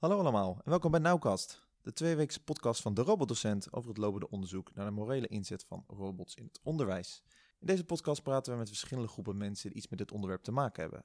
Hallo 0.00 0.18
allemaal 0.18 0.60
en 0.64 0.70
welkom 0.70 0.90
bij 0.90 1.00
Nauwkast, 1.00 1.62
de 1.82 1.92
tweeweekse 1.92 2.44
podcast 2.44 2.82
van 2.82 2.94
de 2.94 3.02
robotdocent 3.02 3.72
over 3.72 3.88
het 3.88 3.98
lopende 3.98 4.30
onderzoek 4.30 4.74
naar 4.74 4.84
de 4.84 4.90
morele 4.90 5.26
inzet 5.26 5.64
van 5.64 5.84
robots 5.86 6.34
in 6.34 6.44
het 6.44 6.60
onderwijs. 6.62 7.22
In 7.58 7.66
deze 7.66 7.84
podcast 7.84 8.22
praten 8.22 8.52
we 8.52 8.58
met 8.58 8.68
verschillende 8.68 9.08
groepen 9.08 9.36
mensen 9.36 9.68
die 9.68 9.78
iets 9.78 9.88
met 9.88 9.98
dit 9.98 10.12
onderwerp 10.12 10.42
te 10.42 10.52
maken 10.52 10.82
hebben. 10.82 11.02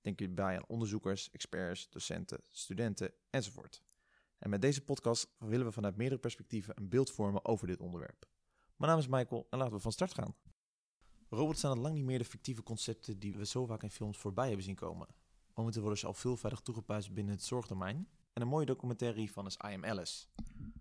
Denk 0.00 0.18
hierbij 0.18 0.56
aan 0.56 0.66
onderzoekers, 0.66 1.30
experts, 1.30 1.90
docenten, 1.90 2.40
studenten 2.50 3.12
enzovoort. 3.30 3.82
En 4.38 4.50
met 4.50 4.60
deze 4.60 4.84
podcast 4.84 5.28
willen 5.38 5.66
we 5.66 5.72
vanuit 5.72 5.96
meerdere 5.96 6.20
perspectieven 6.20 6.74
een 6.76 6.88
beeld 6.88 7.10
vormen 7.10 7.44
over 7.44 7.66
dit 7.66 7.80
onderwerp. 7.80 8.26
Mijn 8.76 8.90
naam 8.90 9.00
is 9.00 9.08
Michael 9.08 9.46
en 9.50 9.58
laten 9.58 9.74
we 9.74 9.80
van 9.80 9.92
start 9.92 10.14
gaan. 10.14 10.34
Robots 11.28 11.60
zijn 11.60 11.72
al 11.72 11.82
lang 11.82 11.94
niet 11.94 12.04
meer 12.04 12.18
de 12.18 12.24
fictieve 12.24 12.62
concepten 12.62 13.18
die 13.18 13.36
we 13.36 13.46
zo 13.46 13.66
vaak 13.66 13.82
in 13.82 13.90
films 13.90 14.18
voorbij 14.18 14.46
hebben 14.46 14.64
zien 14.64 14.74
komen. 14.74 15.06
Momenteel 15.54 15.80
worden 15.82 16.00
ze 16.00 16.06
al 16.06 16.14
veelvuldig 16.14 16.60
toegepast 16.60 17.14
binnen 17.14 17.34
het 17.34 17.44
zorgdomein. 17.44 18.08
En 18.36 18.42
een 18.42 18.48
mooie 18.48 18.66
documentaire 18.66 19.18
hiervan 19.18 19.46
is 19.46 19.54
I 19.54 19.74
Am 19.74 19.84
Alice. 19.84 20.26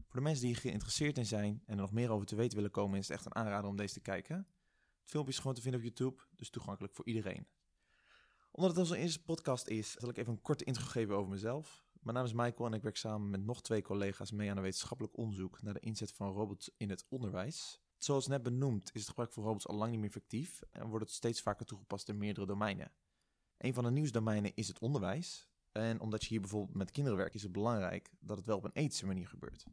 Voor 0.07 0.15
de 0.15 0.21
mensen 0.21 0.45
die 0.45 0.55
geïnteresseerd 0.55 1.17
in 1.17 1.25
zijn 1.25 1.61
en 1.65 1.75
er 1.75 1.81
nog 1.81 1.91
meer 1.91 2.09
over 2.09 2.25
te 2.25 2.35
weten 2.35 2.55
willen 2.55 2.71
komen, 2.71 2.99
is 2.99 3.07
het 3.07 3.17
echt 3.17 3.25
een 3.25 3.35
aanrader 3.35 3.69
om 3.69 3.75
deze 3.75 3.93
te 3.93 3.99
kijken. 3.99 4.35
Het 4.35 5.09
filmpje 5.09 5.31
is 5.31 5.39
gewoon 5.39 5.53
te 5.53 5.61
vinden 5.61 5.79
op 5.79 5.85
YouTube, 5.85 6.21
dus 6.35 6.49
toegankelijk 6.49 6.93
voor 6.93 7.05
iedereen. 7.05 7.47
Omdat 8.51 8.69
het 8.69 8.79
onze 8.79 8.97
eerste 8.97 9.23
podcast 9.23 9.67
is, 9.67 9.91
zal 9.91 10.09
ik 10.09 10.17
even 10.17 10.31
een 10.31 10.41
korte 10.41 10.63
intro 10.63 10.85
geven 10.85 11.15
over 11.15 11.29
mezelf. 11.29 11.85
Mijn 12.01 12.15
naam 12.15 12.25
is 12.25 12.33
Michael 12.33 12.65
en 12.65 12.73
ik 12.73 12.81
werk 12.81 12.97
samen 12.97 13.29
met 13.29 13.45
nog 13.45 13.61
twee 13.61 13.81
collega's 13.81 14.31
mee 14.31 14.49
aan 14.49 14.57
een 14.57 14.63
wetenschappelijk 14.63 15.17
onderzoek 15.17 15.61
naar 15.61 15.73
de 15.73 15.79
inzet 15.79 16.11
van 16.11 16.31
robots 16.31 16.71
in 16.77 16.89
het 16.89 17.05
onderwijs. 17.09 17.81
Zoals 17.97 18.27
net 18.27 18.43
benoemd 18.43 18.89
is 18.93 18.99
het 18.99 19.09
gebruik 19.09 19.33
van 19.33 19.43
robots 19.43 19.67
al 19.67 19.75
lang 19.75 19.91
niet 19.91 19.99
meer 19.99 20.09
effectief 20.09 20.61
en 20.71 20.87
wordt 20.87 21.05
het 21.05 21.13
steeds 21.13 21.41
vaker 21.41 21.65
toegepast 21.65 22.09
in 22.09 22.17
meerdere 22.17 22.45
domeinen. 22.45 22.91
Een 23.57 23.73
van 23.73 23.83
de 23.83 23.91
nieuwsdomeinen 23.91 24.51
is 24.55 24.67
het 24.67 24.79
onderwijs. 24.79 25.49
En 25.81 25.99
omdat 25.99 26.21
je 26.21 26.29
hier 26.29 26.41
bijvoorbeeld 26.41 26.77
met 26.77 26.91
kinderen 26.91 27.17
werkt, 27.17 27.35
is 27.35 27.43
het 27.43 27.51
belangrijk 27.51 28.11
dat 28.19 28.37
het 28.37 28.45
wel 28.45 28.57
op 28.57 28.63
een 28.63 28.73
ethische 28.73 29.05
manier 29.05 29.27
gebeurt. 29.27 29.65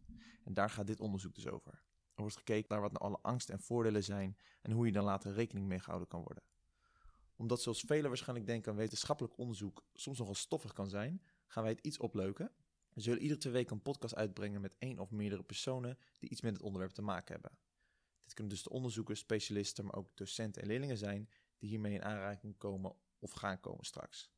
En 0.45 0.55
daar 0.55 0.71
gaat 0.71 0.87
dit 0.87 1.01
onderzoek 1.01 1.35
dus 1.35 1.47
over. 1.47 1.73
Er 2.15 2.21
wordt 2.21 2.37
gekeken 2.37 2.67
naar 2.69 2.81
wat 2.81 2.93
nou 2.93 3.05
alle 3.05 3.19
angsten 3.23 3.55
en 3.55 3.61
voordelen 3.61 4.05
zijn 4.05 4.37
en 4.63 4.71
hoe 4.71 4.87
je 4.87 4.93
dan 4.93 5.05
later 5.05 5.33
rekening 5.33 5.67
mee 5.67 5.79
gehouden 5.79 6.09
kan 6.09 6.23
worden. 6.23 6.43
Omdat 7.37 7.63
zoals 7.63 7.81
velen 7.81 8.09
waarschijnlijk 8.09 8.47
denken 8.47 8.75
wetenschappelijk 8.77 9.39
onderzoek 9.39 9.85
soms 9.95 10.19
nogal 10.19 10.35
stoffig 10.35 10.73
kan 10.73 10.89
zijn, 10.89 11.23
gaan 11.47 11.63
wij 11.63 11.73
het 11.73 11.87
iets 11.87 11.99
opleuken. 11.99 12.53
We 12.93 13.01
zullen 13.01 13.23
iedere 13.23 13.41
twee 13.41 13.53
weken 13.53 13.77
een 13.77 13.83
podcast 13.83 14.15
uitbrengen 14.15 14.61
met 14.61 14.75
één 14.79 14.99
of 14.99 15.11
meerdere 15.11 15.43
personen 15.43 15.99
die 16.19 16.31
iets 16.31 16.41
met 16.41 16.53
het 16.53 16.63
onderwerp 16.63 16.93
te 16.93 17.03
maken 17.03 17.33
hebben. 17.33 17.59
Dit 18.23 18.35
kunnen 18.35 18.53
dus 18.53 18.63
de 18.63 18.71
onderzoekers, 18.71 19.21
specialisten, 19.21 19.85
maar 19.85 19.95
ook 19.95 20.17
docenten 20.17 20.63
en 20.63 20.69
leerlingen 20.69 20.99
zijn 20.99 21.29
die 21.59 21.69
hiermee 21.69 21.95
in 21.95 22.03
aanraking 22.03 22.59
komen 22.59 22.95
of 23.19 23.33
gaan 23.33 23.61
komen 23.61 23.85
straks. 23.85 24.32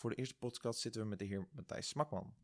Voor 0.00 0.10
de 0.10 0.16
eerste 0.16 0.38
podcast 0.38 0.80
zitten 0.80 1.02
we 1.02 1.08
met 1.08 1.18
de 1.18 1.24
heer 1.24 1.48
Matthijs 1.52 1.88
Smakman. 1.88 2.34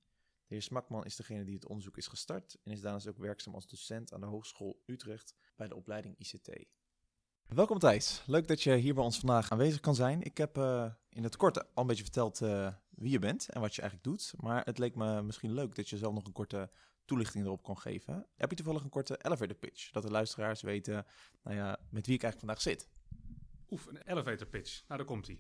De 0.47 0.55
heer 0.55 0.63
Smakman 0.63 1.05
is 1.05 1.17
degene 1.17 1.45
die 1.45 1.55
het 1.55 1.67
onderzoek 1.67 1.97
is 1.97 2.07
gestart 2.07 2.57
en 2.65 2.73
is 2.73 2.81
daarnaast 2.81 3.09
ook 3.09 3.19
werkzaam 3.19 3.55
als 3.55 3.67
docent 3.67 4.13
aan 4.13 4.21
de 4.21 4.27
Hogeschool 4.27 4.83
Utrecht 4.87 5.35
bij 5.57 5.69
de 5.69 5.75
opleiding 5.75 6.19
ICT. 6.19 6.65
Welkom 7.47 7.79
Matthijs, 7.79 8.23
leuk 8.27 8.49
dat 8.49 8.63
je 8.63 8.75
hier 8.75 8.95
bij 8.95 9.05
ons 9.05 9.19
vandaag 9.19 9.51
aanwezig 9.51 9.81
kan 9.81 9.95
zijn. 9.95 10.23
Ik 10.23 10.37
heb 10.37 10.59
uh, 10.59 10.93
in 11.09 11.23
het 11.23 11.37
kort 11.37 11.59
al 11.59 11.83
een 11.83 11.87
beetje 11.87 12.03
verteld 12.03 12.41
uh, 12.41 12.73
wie 12.91 13.11
je 13.11 13.19
bent 13.19 13.49
en 13.49 13.61
wat 13.61 13.75
je 13.75 13.81
eigenlijk 13.81 14.11
doet, 14.11 14.35
maar 14.37 14.65
het 14.65 14.79
leek 14.79 14.95
me 14.95 15.23
misschien 15.23 15.53
leuk 15.53 15.75
dat 15.75 15.89
je 15.89 15.99
zelf 15.99 16.15
nog 16.15 16.27
een 16.27 16.33
korte 16.33 16.71
toelichting 17.05 17.45
erop 17.45 17.63
kon 17.63 17.79
geven. 17.79 18.27
Heb 18.35 18.51
je 18.51 18.57
toevallig 18.57 18.83
een 18.83 18.91
korte 18.91 19.19
elevator 19.23 19.57
pitch, 19.57 19.91
dat 19.91 20.03
de 20.03 20.11
luisteraars 20.11 20.63
weten 20.63 21.07
nou 21.43 21.57
ja, 21.57 21.79
met 21.91 22.07
wie 22.07 22.15
ik 22.15 22.23
eigenlijk 22.23 22.39
vandaag 22.39 22.61
zit? 22.61 22.89
Oef, 23.71 23.87
een 23.87 24.03
elevator 24.03 24.47
pitch. 24.47 24.85
Nou, 24.87 24.99
daar 24.99 25.09
komt 25.09 25.27
hij. 25.27 25.39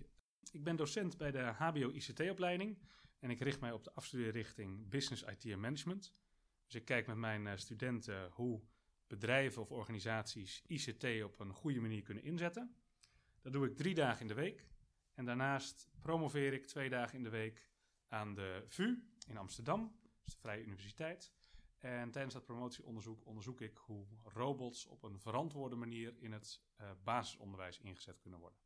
Ik 0.52 0.64
ben 0.64 0.76
docent 0.76 1.16
bij 1.16 1.30
de 1.30 1.38
HBO-ICT-opleiding 1.38 2.78
en 3.18 3.30
ik 3.30 3.40
richt 3.40 3.60
mij 3.60 3.72
op 3.72 3.84
de 3.84 3.94
afstudeerrichting 3.94 4.88
Business 4.88 5.22
IT 5.22 5.44
en 5.44 5.60
Management. 5.60 6.12
Dus 6.64 6.74
ik 6.74 6.84
kijk 6.84 7.06
met 7.06 7.16
mijn 7.16 7.46
uh, 7.46 7.52
studenten 7.56 8.30
hoe 8.30 8.62
bedrijven 9.06 9.62
of 9.62 9.70
organisaties 9.70 10.62
ICT 10.66 11.22
op 11.24 11.40
een 11.40 11.52
goede 11.52 11.80
manier 11.80 12.02
kunnen 12.02 12.24
inzetten. 12.24 12.76
Dat 13.40 13.52
doe 13.52 13.66
ik 13.66 13.76
drie 13.76 13.94
dagen 13.94 14.20
in 14.20 14.26
de 14.26 14.34
week. 14.34 14.66
En 15.14 15.24
daarnaast 15.24 15.88
promoveer 16.00 16.52
ik 16.52 16.66
twee 16.66 16.88
dagen 16.88 17.16
in 17.16 17.22
de 17.22 17.30
week 17.30 17.70
aan 18.08 18.34
de 18.34 18.64
VU 18.66 19.02
in 19.26 19.36
Amsterdam, 19.36 19.98
dus 20.24 20.34
de 20.34 20.40
Vrije 20.40 20.64
Universiteit. 20.64 21.32
En 21.78 22.10
tijdens 22.10 22.34
dat 22.34 22.44
promotieonderzoek 22.44 23.26
onderzoek 23.26 23.60
ik 23.60 23.76
hoe 23.76 24.06
robots 24.22 24.86
op 24.86 25.02
een 25.02 25.20
verantwoorde 25.20 25.76
manier 25.76 26.14
in 26.18 26.32
het 26.32 26.62
uh, 26.80 26.90
basisonderwijs 27.04 27.78
ingezet 27.78 28.18
kunnen 28.18 28.40
worden. 28.40 28.65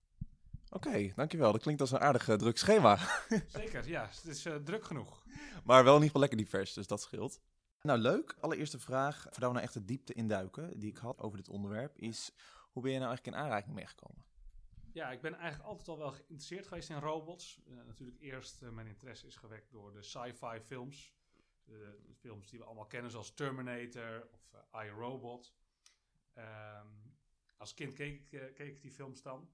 Oké, 0.73 0.89
okay, 0.89 1.13
dankjewel. 1.17 1.53
Dat 1.53 1.63
klinkt 1.63 1.81
als 1.81 1.91
een 1.91 2.01
aardig 2.01 2.29
uh, 2.29 2.35
druk 2.35 2.59
schema. 2.59 2.99
Zeker, 3.47 3.89
ja. 3.89 4.07
Het 4.07 4.25
is 4.25 4.47
uh, 4.47 4.55
druk 4.55 4.85
genoeg. 4.85 5.23
Maar 5.65 5.85
wel 5.85 5.97
in 5.97 6.03
ieder 6.03 6.07
geval 6.07 6.21
lekker 6.21 6.39
divers, 6.39 6.73
dus 6.73 6.87
dat 6.87 7.01
scheelt. 7.01 7.41
Nou, 7.83 7.99
leuk. 7.99 8.37
Allereerste 8.41 8.79
vraag, 8.79 9.23
voordat 9.23 9.41
we 9.41 9.47
nou 9.47 9.61
echt 9.61 9.75
de 9.75 9.85
diepte 9.85 10.13
induiken 10.13 10.79
die 10.79 10.91
ik 10.91 10.97
had 10.97 11.21
over 11.21 11.37
dit 11.37 11.49
onderwerp, 11.49 11.99
is 11.99 12.33
hoe 12.73 12.83
ben 12.83 12.93
je 12.93 12.99
nou 12.99 13.09
eigenlijk 13.09 13.37
in 13.37 13.45
aanraking 13.45 13.75
meegekomen? 13.75 14.25
Ja, 14.93 15.11
ik 15.11 15.21
ben 15.21 15.35
eigenlijk 15.35 15.69
altijd 15.69 15.89
al 15.89 15.99
wel 15.99 16.11
geïnteresseerd 16.11 16.67
geweest 16.67 16.91
in 16.91 16.99
robots. 16.99 17.61
Uh, 17.69 17.77
natuurlijk 17.87 18.21
eerst 18.21 18.61
mijn 18.61 18.87
interesse 18.87 19.27
is 19.27 19.37
gewekt 19.37 19.71
door 19.71 19.93
de 19.93 20.03
sci-fi 20.03 20.61
films. 20.61 21.15
De, 21.65 21.99
films 22.15 22.49
die 22.49 22.59
we 22.59 22.65
allemaal 22.65 22.87
kennen, 22.87 23.11
zoals 23.11 23.35
Terminator 23.35 24.29
of 24.33 24.55
iRobot. 24.83 25.55
Um, 26.39 27.15
als 27.57 27.75
kind 27.75 27.95
keek, 27.95 28.29
keek 28.29 28.59
ik 28.59 28.83
die 28.83 28.91
films 28.91 29.23
dan. 29.23 29.49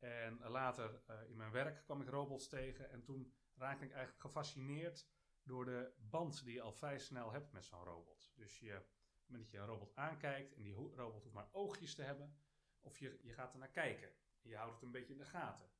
En 0.00 0.40
later 0.48 1.02
uh, 1.10 1.28
in 1.28 1.36
mijn 1.36 1.50
werk 1.50 1.84
kwam 1.84 2.00
ik 2.00 2.08
robots 2.08 2.48
tegen 2.48 2.90
en 2.90 3.02
toen 3.02 3.34
raakte 3.54 3.84
ik 3.84 3.92
eigenlijk 3.92 4.20
gefascineerd 4.20 5.08
door 5.42 5.64
de 5.64 5.92
band 5.96 6.44
die 6.44 6.54
je 6.54 6.62
al 6.62 6.72
vrij 6.72 6.98
snel 6.98 7.32
hebt 7.32 7.52
met 7.52 7.64
zo'n 7.64 7.84
robot. 7.84 8.32
Dus 8.34 8.58
je, 8.58 8.76
op 8.76 8.82
het 8.82 9.26
moment 9.26 9.42
dat 9.42 9.50
je 9.52 9.58
een 9.58 9.72
robot 9.72 9.94
aankijkt 9.94 10.54
en 10.54 10.62
die 10.62 10.74
robot 10.74 11.22
hoeft 11.22 11.34
maar 11.34 11.48
oogjes 11.52 11.94
te 11.94 12.02
hebben, 12.02 12.36
of 12.80 12.98
je, 12.98 13.18
je 13.22 13.32
gaat 13.32 13.52
er 13.52 13.58
naar 13.58 13.70
kijken. 13.70 14.08
En 14.42 14.50
je 14.50 14.56
houdt 14.56 14.74
het 14.74 14.82
een 14.82 14.90
beetje 14.90 15.12
in 15.12 15.18
de 15.18 15.26
gaten. 15.26 15.70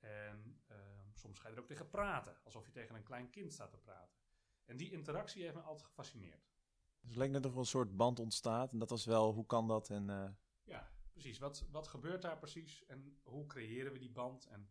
En 0.00 0.62
uh, 0.70 0.76
soms 1.12 1.38
ga 1.38 1.48
je 1.48 1.54
er 1.54 1.60
ook 1.60 1.66
tegen 1.66 1.90
praten, 1.90 2.36
alsof 2.44 2.66
je 2.66 2.72
tegen 2.72 2.94
een 2.94 3.02
klein 3.02 3.30
kind 3.30 3.52
staat 3.52 3.70
te 3.70 3.78
praten. 3.78 4.18
En 4.64 4.76
die 4.76 4.90
interactie 4.90 5.42
heeft 5.42 5.54
me 5.54 5.60
altijd 5.60 5.88
gefascineerd. 5.88 6.52
Dus 7.00 7.08
het 7.08 7.16
lijkt 7.16 7.32
net 7.32 7.46
of 7.46 7.52
er 7.52 7.58
een 7.58 7.64
soort 7.64 7.96
band 7.96 8.20
ontstaat. 8.20 8.72
En 8.72 8.78
dat 8.78 8.90
was 8.90 9.04
wel, 9.04 9.32
hoe 9.32 9.46
kan 9.46 9.68
dat? 9.68 9.90
En, 9.90 10.08
uh... 10.08 10.30
Ja, 10.62 10.93
precies. 11.14 11.38
Wat, 11.38 11.64
wat 11.70 11.88
gebeurt 11.88 12.22
daar 12.22 12.38
precies 12.38 12.84
en 12.86 13.18
hoe 13.22 13.46
creëren 13.46 13.92
we 13.92 13.98
die 13.98 14.10
band? 14.10 14.46
En 14.46 14.68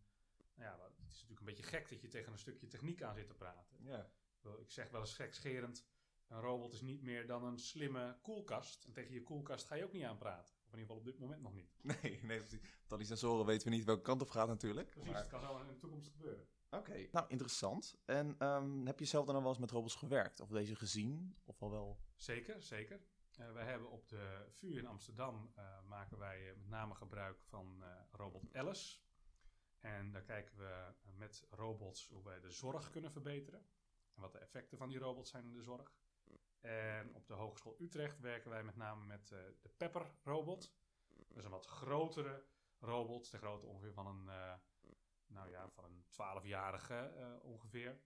nou 0.55 0.77
ja, 0.77 0.83
het 0.83 0.97
is 0.97 1.13
natuurlijk 1.13 1.39
een 1.39 1.45
beetje 1.45 1.63
gek 1.63 1.89
dat 1.89 2.01
je 2.01 2.07
tegen 2.07 2.31
een 2.31 2.39
stukje 2.39 2.67
techniek 2.67 3.03
aan 3.03 3.15
zit 3.15 3.27
te 3.27 3.33
praten. 3.33 3.77
Ja. 3.83 4.09
Ik 4.59 4.71
zeg 4.71 4.89
wel 4.89 5.01
eens 5.01 5.13
gekscherend, 5.13 5.85
een 6.27 6.41
robot 6.41 6.73
is 6.73 6.81
niet 6.81 7.01
meer 7.01 7.27
dan 7.27 7.43
een 7.43 7.59
slimme 7.59 8.17
koelkast. 8.21 8.83
En 8.85 8.93
tegen 8.93 9.13
je 9.13 9.23
koelkast 9.23 9.65
ga 9.65 9.75
je 9.75 9.83
ook 9.83 9.93
niet 9.93 10.03
aan 10.03 10.17
praten. 10.17 10.55
Of 10.65 10.73
in 10.73 10.79
ieder 10.79 10.79
geval 10.79 10.97
op 10.97 11.05
dit 11.05 11.19
moment 11.19 11.41
nog 11.41 11.53
niet. 11.53 11.79
Nee, 12.01 12.19
nee 12.23 12.39
precies. 12.39 12.59
Tot 12.87 12.97
die 12.97 13.07
sensoren 13.07 13.45
weten 13.45 13.69
we 13.69 13.75
niet 13.75 13.85
welke 13.85 14.01
kant 14.01 14.21
op 14.21 14.29
gaat 14.29 14.47
natuurlijk. 14.47 14.89
Precies, 14.89 15.11
maar... 15.11 15.21
het 15.21 15.29
kan 15.29 15.41
zo 15.41 15.57
in 15.57 15.67
de 15.67 15.77
toekomst 15.77 16.09
gebeuren. 16.09 16.47
Oké, 16.69 16.89
okay. 16.89 17.09
nou 17.11 17.25
interessant. 17.27 17.95
En 18.05 18.47
um, 18.47 18.87
heb 18.87 18.99
je 18.99 19.05
zelf 19.05 19.25
dan 19.25 19.35
al 19.35 19.41
wel 19.41 19.49
eens 19.49 19.59
met 19.59 19.71
robots 19.71 19.95
gewerkt? 19.95 20.39
Of 20.39 20.49
deze 20.49 20.75
gezien? 20.75 21.35
Of 21.45 21.61
al 21.61 21.71
wel? 21.71 21.99
Zeker, 22.15 22.61
zeker. 22.61 23.01
Uh, 23.39 23.51
wij 23.51 23.65
hebben 23.65 23.89
op 23.89 24.09
de 24.09 24.45
VU 24.49 24.77
in 24.77 24.87
Amsterdam 24.87 25.53
uh, 25.57 25.81
maken 25.87 26.17
wij 26.17 26.49
uh, 26.49 26.55
met 26.55 26.69
name 26.69 26.95
gebruik 26.95 27.41
van 27.41 27.83
robot 28.11 28.55
Alice. 28.55 28.99
En 29.79 30.11
daar 30.11 30.21
kijken 30.21 30.57
we 30.57 30.93
met 31.17 31.47
robots 31.49 32.07
hoe 32.07 32.23
wij 32.23 32.39
de 32.39 32.49
zorg 32.49 32.89
kunnen 32.89 33.11
verbeteren. 33.11 33.65
En 34.13 34.21
wat 34.21 34.31
de 34.31 34.37
effecten 34.37 34.77
van 34.77 34.89
die 34.89 34.97
robots 34.97 35.29
zijn 35.29 35.45
in 35.45 35.53
de 35.53 35.61
zorg. 35.61 35.93
En 36.59 37.13
op 37.13 37.27
de 37.27 37.33
Hogeschool 37.33 37.75
Utrecht 37.79 38.19
werken 38.19 38.49
wij 38.49 38.63
met 38.63 38.75
name 38.75 39.05
met 39.05 39.27
de 39.27 39.69
Pepper 39.77 40.15
robot. 40.23 40.75
Dat 41.27 41.37
is 41.37 41.43
een 41.43 41.51
wat 41.51 41.65
grotere 41.65 42.45
robot, 42.79 43.31
de 43.31 43.37
grootte 43.37 43.65
ongeveer 43.65 43.93
van 43.93 44.07
een, 44.07 44.25
nou 45.27 45.49
ja, 45.49 45.69
van 45.69 45.83
een 45.83 46.03
12-jarige 46.03 47.39
ongeveer. 47.41 47.99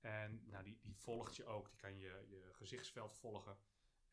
En 0.00 0.48
nou, 0.48 0.64
die, 0.64 0.78
die 0.80 0.96
volgt 0.96 1.36
je 1.36 1.44
ook, 1.44 1.68
die 1.68 1.78
kan 1.78 1.98
je, 1.98 2.24
je 2.28 2.48
gezichtsveld 2.52 3.16
volgen. 3.16 3.58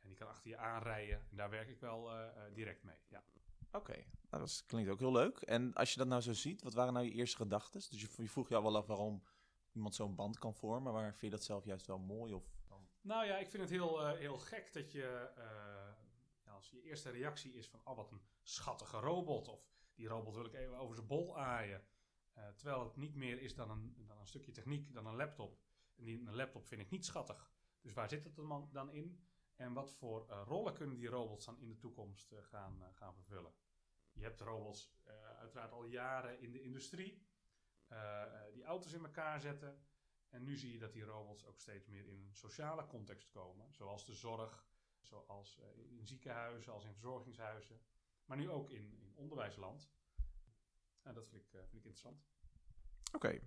En 0.02 0.08
die 0.08 0.18
kan 0.18 0.28
achter 0.28 0.50
je 0.50 0.58
aanrijden. 0.58 1.26
En 1.30 1.38
daar 1.38 1.50
werk 1.50 1.70
ik 1.70 1.80
wel 1.80 2.14
uh, 2.14 2.20
uh, 2.20 2.54
direct 2.54 2.84
mee. 2.84 2.96
Ja. 3.08 3.24
Oké, 3.68 3.78
okay. 3.78 4.08
nou, 4.30 4.44
dat 4.44 4.64
klinkt 4.66 4.90
ook 4.90 5.00
heel 5.00 5.12
leuk. 5.12 5.38
En 5.38 5.74
als 5.74 5.92
je 5.92 5.98
dat 5.98 6.08
nou 6.08 6.22
zo 6.22 6.34
ziet, 6.34 6.64
wat 6.64 6.74
waren 6.74 6.94
nou 6.94 7.06
je 7.06 7.12
eerste 7.12 7.38
gedachten? 7.38 7.82
Dus 7.90 8.02
je, 8.02 8.08
je 8.22 8.30
vroeg 8.30 8.50
je 8.50 8.56
al 8.56 8.64
wel 8.64 8.78
af 8.78 8.86
waarom 8.86 9.24
iemand 9.72 9.96
zo'n 9.96 10.16
band 10.16 10.40
kan 10.40 10.54
vormen. 10.54 10.94
Maar 10.94 11.10
vind 11.10 11.22
je 11.22 11.38
dat 11.38 11.44
zelf 11.44 11.66
juist 11.66 11.88
wel 11.88 12.00
mooi? 12.00 12.34
Of 12.34 12.44
dan... 12.68 12.88
Nou 13.02 13.26
ja, 13.26 13.38
ik 13.38 13.50
vind 13.50 13.64
het 13.64 13.72
heel, 13.72 14.02
uh, 14.02 14.18
heel 14.18 14.38
gek 14.38 14.74
dat 14.74 14.92
je, 14.92 15.32
ja, 16.46 16.52
als 16.52 16.70
je 16.70 16.82
eerste 16.82 17.10
reactie 17.10 17.54
is 17.54 17.68
van, 17.68 17.82
oh 17.84 17.96
wat 17.96 18.12
een 18.12 18.22
schattige 18.44 18.98
robot. 19.00 19.48
Of 19.48 19.70
die 19.96 20.08
robot 20.08 20.36
wil 20.36 20.46
ik 20.46 20.54
even 20.54 20.78
over 20.78 20.96
zijn 20.96 21.08
bol 21.08 21.40
aaien. 21.40 21.84
terwijl 22.56 22.84
het 22.84 22.96
niet 22.96 23.16
meer 23.16 23.42
is 23.42 23.56
dan 23.56 23.70
een, 23.70 24.06
dan 24.08 24.20
een 24.20 24.28
stukje 24.28 24.52
techniek, 24.52 24.94
dan 24.94 25.06
een 25.06 25.16
laptop. 25.16 25.60
En 25.96 26.04
die, 26.04 26.28
een 26.28 26.36
laptop 26.36 26.66
vind 26.66 26.82
ik 26.82 26.90
niet 26.90 27.06
schattig. 27.06 27.52
Dus 27.82 27.94
waar 27.94 28.10
zit 28.10 28.24
het 28.24 28.36
dan 28.72 28.92
in? 28.92 29.27
En 29.58 29.74
wat 29.74 29.94
voor 29.94 30.28
uh, 30.30 30.42
rollen 30.46 30.74
kunnen 30.74 30.98
die 30.98 31.08
robots 31.08 31.46
dan 31.46 31.60
in 31.60 31.68
de 31.68 31.78
toekomst 31.78 32.32
uh, 32.32 32.40
gaan, 32.44 32.82
uh, 32.82 32.88
gaan 32.94 33.14
vervullen? 33.14 33.54
Je 34.12 34.24
hebt 34.24 34.40
robots 34.40 34.96
uiteraard 35.40 35.72
al 35.72 35.86
jaren 35.86 36.40
in 36.40 36.52
de 36.52 36.62
industrie, 36.62 37.28
die 38.54 38.64
auto's 38.64 38.94
in 38.94 39.04
elkaar 39.04 39.40
zetten. 39.40 39.86
En 40.30 40.44
nu 40.44 40.58
zie 40.58 40.72
je 40.72 40.80
dat 40.80 40.94
die 40.94 41.04
robots 41.04 41.46
ook 41.46 41.60
steeds 41.60 41.88
meer 41.88 42.06
in 42.06 42.22
een 42.22 42.36
sociale 42.36 42.88
context 42.88 43.30
komen, 43.30 43.74
zoals 43.74 44.06
de 44.06 44.14
zorg, 44.14 44.68
zoals 45.02 45.60
in 45.90 46.08
ziekenhuizen, 46.08 46.74
als 46.74 46.86
in 46.86 46.94
verzorgingshuizen, 46.94 47.82
maar 48.26 48.38
nu 48.38 48.50
ook 48.50 48.70
in, 48.70 48.98
in 49.00 49.16
onderwijsland. 49.16 49.92
En 51.02 51.14
dat 51.14 51.28
vind 51.28 51.42
ik, 51.42 51.50
vind 51.50 51.68
ik 51.68 51.74
interessant. 51.74 52.26
Oké, 53.12 53.40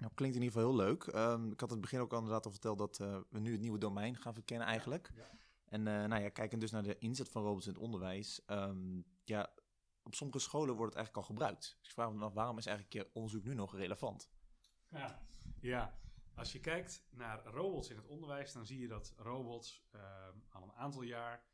nou, 0.00 0.12
klinkt 0.14 0.36
in 0.36 0.42
ieder 0.42 0.60
geval 0.60 0.76
heel 0.76 0.86
leuk. 0.86 1.06
Um, 1.06 1.52
ik 1.52 1.60
had 1.60 1.70
het 1.70 1.80
begin 1.80 2.00
ook 2.00 2.12
al 2.12 2.18
inderdaad 2.18 2.44
al 2.44 2.50
verteld 2.50 2.78
dat 2.78 2.98
uh, 2.98 3.20
we 3.30 3.40
nu 3.40 3.52
het 3.52 3.60
nieuwe 3.60 3.78
domein 3.78 4.16
gaan 4.16 4.34
verkennen 4.34 4.66
eigenlijk. 4.66 5.10
Ja. 5.14 5.30
En 5.64 5.80
uh, 5.80 6.04
nou 6.04 6.22
ja, 6.22 6.28
kijken 6.28 6.58
dus 6.58 6.70
naar 6.70 6.82
de 6.82 6.98
inzet 6.98 7.28
van 7.28 7.42
robots 7.42 7.66
in 7.66 7.72
het 7.72 7.82
onderwijs. 7.82 8.42
Um, 8.46 9.04
ja, 9.24 9.54
op 10.02 10.14
sommige 10.14 10.38
scholen 10.38 10.74
wordt 10.74 10.94
het 10.94 11.04
eigenlijk 11.04 11.16
al 11.16 11.34
gebruikt. 11.34 11.76
Dus 11.78 11.88
ik 11.88 11.94
vraag 11.94 12.12
me 12.12 12.24
af, 12.24 12.32
waarom 12.32 12.58
is 12.58 12.66
eigenlijk 12.66 12.96
je 12.96 13.14
onderzoek 13.14 13.44
nu 13.44 13.54
nog 13.54 13.76
relevant? 13.76 14.30
Ja, 14.88 15.22
ja. 15.60 15.98
als 16.34 16.52
je 16.52 16.60
kijkt 16.60 17.06
naar 17.10 17.44
robots 17.44 17.90
in 17.90 17.96
het 17.96 18.06
onderwijs, 18.06 18.52
dan 18.52 18.66
zie 18.66 18.78
je 18.78 18.88
dat 18.88 19.14
robots 19.16 19.84
uh, 19.94 20.00
al 20.50 20.62
een 20.62 20.72
aantal 20.72 21.02
jaar 21.02 21.44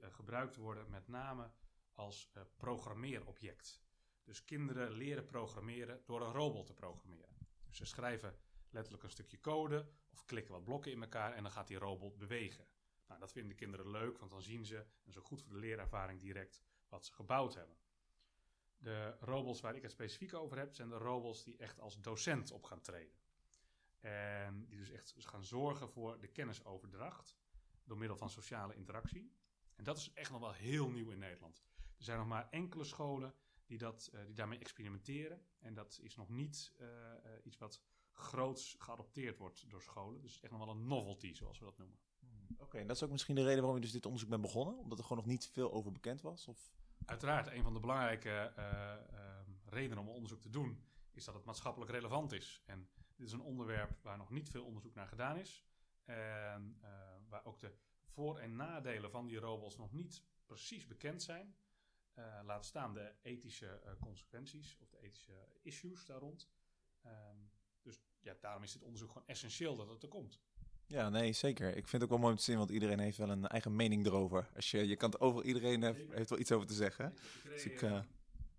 gebruikt 0.00 0.56
worden, 0.56 0.90
met 0.90 1.08
name 1.08 1.50
als 1.92 2.32
programmeerobject. 2.56 3.84
Dus 4.24 4.44
kinderen 4.44 4.92
leren 4.92 5.26
programmeren 5.26 6.02
door 6.04 6.22
een 6.22 6.32
robot 6.32 6.66
te 6.66 6.74
programmeren. 6.74 7.35
Ze 7.76 7.84
schrijven 7.84 8.38
letterlijk 8.70 9.04
een 9.04 9.10
stukje 9.10 9.40
code 9.40 9.88
of 10.12 10.24
klikken 10.24 10.52
wat 10.52 10.64
blokken 10.64 10.92
in 10.92 11.02
elkaar 11.02 11.32
en 11.32 11.42
dan 11.42 11.52
gaat 11.52 11.66
die 11.66 11.78
robot 11.78 12.16
bewegen. 12.16 12.66
Nou, 13.06 13.20
dat 13.20 13.32
vinden 13.32 13.50
de 13.50 13.56
kinderen 13.56 13.90
leuk, 13.90 14.18
want 14.18 14.30
dan 14.30 14.42
zien 14.42 14.64
ze, 14.64 14.86
en 15.04 15.16
ook 15.18 15.26
goed 15.26 15.42
voor 15.42 15.52
de 15.52 15.58
leerervaring 15.58 16.20
direct, 16.20 16.62
wat 16.88 17.04
ze 17.04 17.12
gebouwd 17.12 17.54
hebben. 17.54 17.76
De 18.78 19.16
robots 19.20 19.60
waar 19.60 19.76
ik 19.76 19.82
het 19.82 19.90
specifiek 19.90 20.34
over 20.34 20.58
heb, 20.58 20.74
zijn 20.74 20.88
de 20.88 20.96
robots 20.96 21.44
die 21.44 21.56
echt 21.56 21.80
als 21.80 22.00
docent 22.00 22.50
op 22.50 22.64
gaan 22.64 22.80
treden. 22.80 23.18
En 24.00 24.66
die 24.66 24.78
dus 24.78 24.90
echt 24.90 25.14
gaan 25.16 25.44
zorgen 25.44 25.88
voor 25.88 26.20
de 26.20 26.28
kennisoverdracht 26.28 27.36
door 27.84 27.98
middel 27.98 28.16
van 28.16 28.30
sociale 28.30 28.74
interactie. 28.74 29.32
En 29.74 29.84
dat 29.84 29.96
is 29.96 30.12
echt 30.12 30.30
nog 30.30 30.40
wel 30.40 30.52
heel 30.52 30.90
nieuw 30.90 31.10
in 31.10 31.18
Nederland. 31.18 31.64
Er 31.98 32.04
zijn 32.04 32.18
nog 32.18 32.26
maar 32.26 32.48
enkele 32.50 32.84
scholen 32.84 33.34
die, 33.66 33.78
dat, 33.78 34.10
uh, 34.14 34.24
die 34.26 34.34
daarmee 34.34 34.58
experimenteren. 34.58 35.46
En 35.58 35.74
dat 35.74 35.98
is 36.02 36.16
nog 36.16 36.28
niet 36.28 36.72
uh, 36.80 36.86
uh, 36.86 37.30
iets 37.42 37.58
wat 37.58 37.82
groots 38.12 38.76
geadopteerd 38.78 39.38
wordt 39.38 39.70
door 39.70 39.82
scholen. 39.82 40.20
Dus 40.20 40.40
echt 40.40 40.52
nog 40.52 40.64
wel 40.64 40.74
een 40.74 40.86
novelty, 40.86 41.34
zoals 41.34 41.58
we 41.58 41.64
dat 41.64 41.78
noemen. 41.78 41.98
Hmm. 42.18 42.46
Oké, 42.52 42.62
okay, 42.62 42.80
en 42.80 42.86
dat 42.86 42.96
is 42.96 43.02
ook 43.02 43.10
misschien 43.10 43.34
de 43.34 43.42
reden 43.42 43.58
waarom 43.58 43.74
je 43.74 43.82
dus 43.82 43.92
dit 43.92 44.06
onderzoek 44.06 44.30
bent 44.30 44.42
begonnen? 44.42 44.78
Omdat 44.78 44.98
er 44.98 45.04
gewoon 45.04 45.22
nog 45.22 45.32
niet 45.32 45.48
veel 45.48 45.72
over 45.72 45.92
bekend 45.92 46.20
was? 46.20 46.48
Of? 46.48 46.74
Uiteraard, 47.04 47.46
een 47.46 47.62
van 47.62 47.74
de 47.74 47.80
belangrijke 47.80 48.52
ehm, 48.56 49.50
redenen 49.64 49.98
om 49.98 50.08
onderzoek 50.08 50.40
te 50.40 50.50
doen... 50.50 50.84
is 51.12 51.24
dat 51.24 51.34
het 51.34 51.44
maatschappelijk 51.44 51.90
relevant 51.90 52.32
is. 52.32 52.62
En 52.66 52.88
dit 53.16 53.26
is 53.26 53.32
een 53.32 53.40
onderwerp 53.40 53.98
waar 54.02 54.16
nog 54.16 54.30
niet 54.30 54.50
veel 54.50 54.64
onderzoek 54.64 54.94
naar 54.94 55.08
gedaan 55.08 55.36
is. 55.36 55.64
En 56.04 56.78
waar 57.28 57.44
ook 57.44 57.58
de 57.58 57.72
voor- 58.16 58.38
en 58.38 58.56
nadelen 58.56 59.10
van 59.10 59.26
die 59.26 59.38
robots 59.38 59.76
nog 59.76 59.92
niet 59.92 60.24
precies 60.46 60.86
bekend 60.86 61.22
zijn... 61.22 61.54
Uh, 62.18 62.40
laat 62.44 62.64
staan 62.64 62.94
de 62.94 63.12
ethische 63.22 63.80
uh, 63.84 63.90
consequenties 64.00 64.76
of 64.80 64.88
de 64.88 64.98
ethische 64.98 65.48
issues 65.62 66.04
daar 66.04 66.18
rond. 66.18 66.48
Um, 67.06 67.50
dus 67.82 68.00
ja, 68.20 68.36
daarom 68.40 68.62
is 68.62 68.72
dit 68.72 68.82
onderzoek 68.82 69.08
gewoon 69.08 69.26
essentieel 69.26 69.76
dat 69.76 69.88
het 69.88 70.02
er 70.02 70.08
komt. 70.08 70.40
Ja, 70.86 71.08
nee, 71.08 71.32
zeker. 71.32 71.68
Ik 71.68 71.88
vind 71.88 71.92
het 71.92 72.02
ook 72.02 72.08
wel 72.08 72.18
mooi 72.18 72.32
om 72.32 72.38
te 72.38 72.44
zien, 72.44 72.56
want 72.56 72.70
iedereen 72.70 72.98
heeft 72.98 73.18
wel 73.18 73.30
een 73.30 73.46
eigen 73.46 73.76
mening 73.76 74.06
erover. 74.06 74.50
Als 74.54 74.70
je, 74.70 74.86
je 74.86 74.96
kan 74.96 75.10
het 75.10 75.20
over, 75.20 75.44
iedereen 75.44 75.82
heeft, 75.82 76.12
heeft 76.12 76.30
wel 76.30 76.38
iets 76.38 76.52
over 76.52 76.66
te 76.66 76.74
zeggen. 76.74 77.06
Ik, 77.06 77.12
ik, 77.12 77.42
reed, 77.44 77.52
dus 77.52 77.64
ik, 77.64 77.82
uh... 77.82 78.02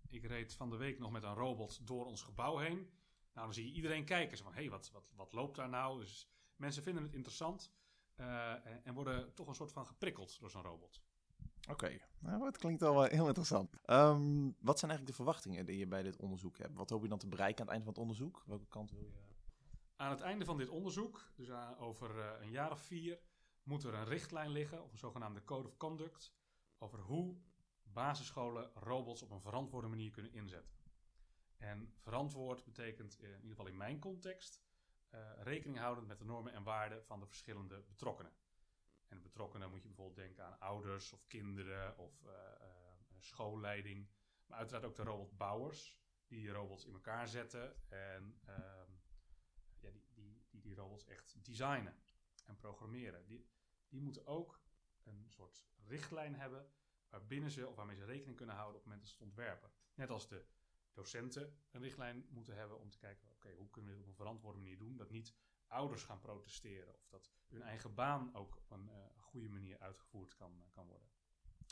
ik, 0.08 0.24
reed, 0.24 0.54
van 0.54 0.70
de 0.70 0.76
week 0.76 0.98
nog 0.98 1.10
met 1.10 1.22
een 1.22 1.34
robot 1.34 1.86
door 1.86 2.06
ons 2.06 2.22
gebouw 2.22 2.56
heen. 2.56 2.76
Nou, 3.32 3.46
dan 3.46 3.54
zie 3.54 3.66
je 3.66 3.72
iedereen 3.72 4.04
kijken. 4.04 4.36
Zo 4.36 4.44
van, 4.44 4.52
hé, 4.52 4.60
hey, 4.60 4.70
wat, 4.70 4.90
wat, 4.90 5.12
wat 5.16 5.32
loopt 5.32 5.56
daar 5.56 5.68
nou? 5.68 6.00
Dus 6.00 6.28
mensen 6.56 6.82
vinden 6.82 7.02
het 7.02 7.14
interessant 7.14 7.72
en, 8.14 8.84
en 8.84 8.94
worden 8.94 9.34
toch 9.34 9.46
een 9.46 9.54
soort 9.54 9.72
van 9.72 9.86
geprikkeld 9.86 10.40
door 10.40 10.50
zo'n 10.50 10.62
robot. 10.62 11.02
Oké, 11.68 11.98
nou, 12.18 12.44
het 12.44 12.58
klinkt 12.58 12.82
al 12.82 12.94
wel 12.94 13.04
heel 13.04 13.26
interessant. 13.26 13.72
Um, 13.86 14.56
wat 14.60 14.78
zijn 14.78 14.90
eigenlijk 14.90 15.06
de 15.06 15.12
verwachtingen 15.24 15.66
die 15.66 15.78
je 15.78 15.86
bij 15.86 16.02
dit 16.02 16.16
onderzoek 16.16 16.58
hebt? 16.58 16.74
Wat 16.74 16.90
hoop 16.90 17.02
je 17.02 17.08
dan 17.08 17.18
te 17.18 17.28
bereiken 17.28 17.60
aan 17.60 17.66
het 17.66 17.74
einde 17.76 17.84
van 17.84 17.94
het 17.94 18.02
onderzoek? 18.02 18.42
Welke 18.46 18.66
kant 18.66 18.90
wil 18.90 19.00
je? 19.00 19.12
Aan 19.96 20.10
het 20.10 20.20
einde 20.20 20.44
van 20.44 20.56
dit 20.56 20.68
onderzoek, 20.68 21.32
dus 21.34 21.48
uh, 21.48 21.70
over 21.78 22.16
uh, 22.16 22.30
een 22.40 22.50
jaar 22.50 22.70
of 22.70 22.80
vier, 22.80 23.18
moet 23.62 23.84
er 23.84 23.94
een 23.94 24.04
richtlijn 24.04 24.50
liggen, 24.50 24.82
of 24.84 24.92
een 24.92 24.98
zogenaamde 24.98 25.44
Code 25.44 25.68
of 25.68 25.76
Conduct, 25.76 26.34
over 26.78 26.98
hoe 26.98 27.36
basisscholen 27.82 28.70
robots 28.74 29.22
op 29.22 29.30
een 29.30 29.40
verantwoorde 29.40 29.88
manier 29.88 30.10
kunnen 30.10 30.32
inzetten. 30.32 30.76
En 31.56 31.92
verantwoord 31.98 32.64
betekent 32.64 33.18
in 33.20 33.28
ieder 33.28 33.48
geval 33.48 33.66
in 33.66 33.76
mijn 33.76 33.98
context 33.98 34.62
rekening 35.38 35.78
houdend 35.78 36.06
met 36.06 36.18
de 36.18 36.24
normen 36.24 36.52
en 36.52 36.62
waarden 36.62 37.04
van 37.04 37.20
de 37.20 37.26
verschillende 37.26 37.84
betrokkenen. 37.88 38.32
En 39.08 39.22
betrokkenen 39.22 39.70
moet 39.70 39.82
je 39.82 39.88
bijvoorbeeld 39.88 40.16
denken 40.16 40.44
aan 40.44 40.60
ouders 40.60 41.12
of 41.12 41.26
kinderen 41.26 41.98
of 41.98 42.22
uh, 42.22 42.30
uh, 42.30 43.16
schoolleiding. 43.18 44.08
Maar 44.46 44.58
uiteraard 44.58 44.84
ook 44.84 44.96
de 44.96 45.02
robotbouwers 45.02 45.98
die 46.26 46.50
robots 46.50 46.84
in 46.84 46.92
elkaar 46.92 47.28
zetten 47.28 47.90
en 47.90 48.40
uh, 48.48 48.54
ja, 49.80 49.90
die, 49.90 50.06
die, 50.14 50.46
die, 50.50 50.60
die 50.60 50.74
robots 50.74 51.06
echt 51.06 51.44
designen 51.44 51.94
en 52.44 52.56
programmeren. 52.56 53.26
Die, 53.26 53.48
die 53.88 54.00
moeten 54.00 54.26
ook 54.26 54.60
een 55.02 55.26
soort 55.28 55.64
richtlijn 55.76 56.34
hebben 56.34 56.70
waarbinnen 57.08 57.50
ze 57.50 57.68
of 57.68 57.76
waarmee 57.76 57.96
ze 57.96 58.04
rekening 58.04 58.36
kunnen 58.36 58.54
houden 58.54 58.76
op 58.76 58.82
het 58.82 58.90
moment 58.90 59.00
dat 59.08 59.16
ze 59.16 59.24
het 59.24 59.28
ontwerpen. 59.28 59.70
Net 59.94 60.10
als 60.10 60.28
de 60.28 60.46
docenten 60.92 61.58
een 61.70 61.80
richtlijn 61.80 62.26
moeten 62.30 62.56
hebben 62.56 62.78
om 62.78 62.90
te 62.90 62.98
kijken, 62.98 63.30
oké, 63.30 63.52
hoe 63.52 63.70
kunnen 63.70 63.90
we 63.90 63.96
dit 63.96 64.06
op 64.06 64.10
een 64.10 64.16
verantwoorde 64.16 64.58
manier 64.58 64.78
doen, 64.78 64.96
dat 64.96 65.10
niet 65.10 65.34
ouders 65.68 66.02
gaan 66.02 66.20
protesteren. 66.20 66.94
Of 66.94 67.08
dat 67.08 67.30
hun 67.48 67.62
eigen 67.62 67.94
baan 67.94 68.34
ook 68.34 68.56
op 68.56 68.70
een 68.70 68.88
uh, 68.88 68.94
goede 69.16 69.48
manier 69.48 69.78
uitgevoerd 69.78 70.34
kan, 70.34 70.52
uh, 70.56 70.62
kan 70.74 70.86
worden. 70.86 71.08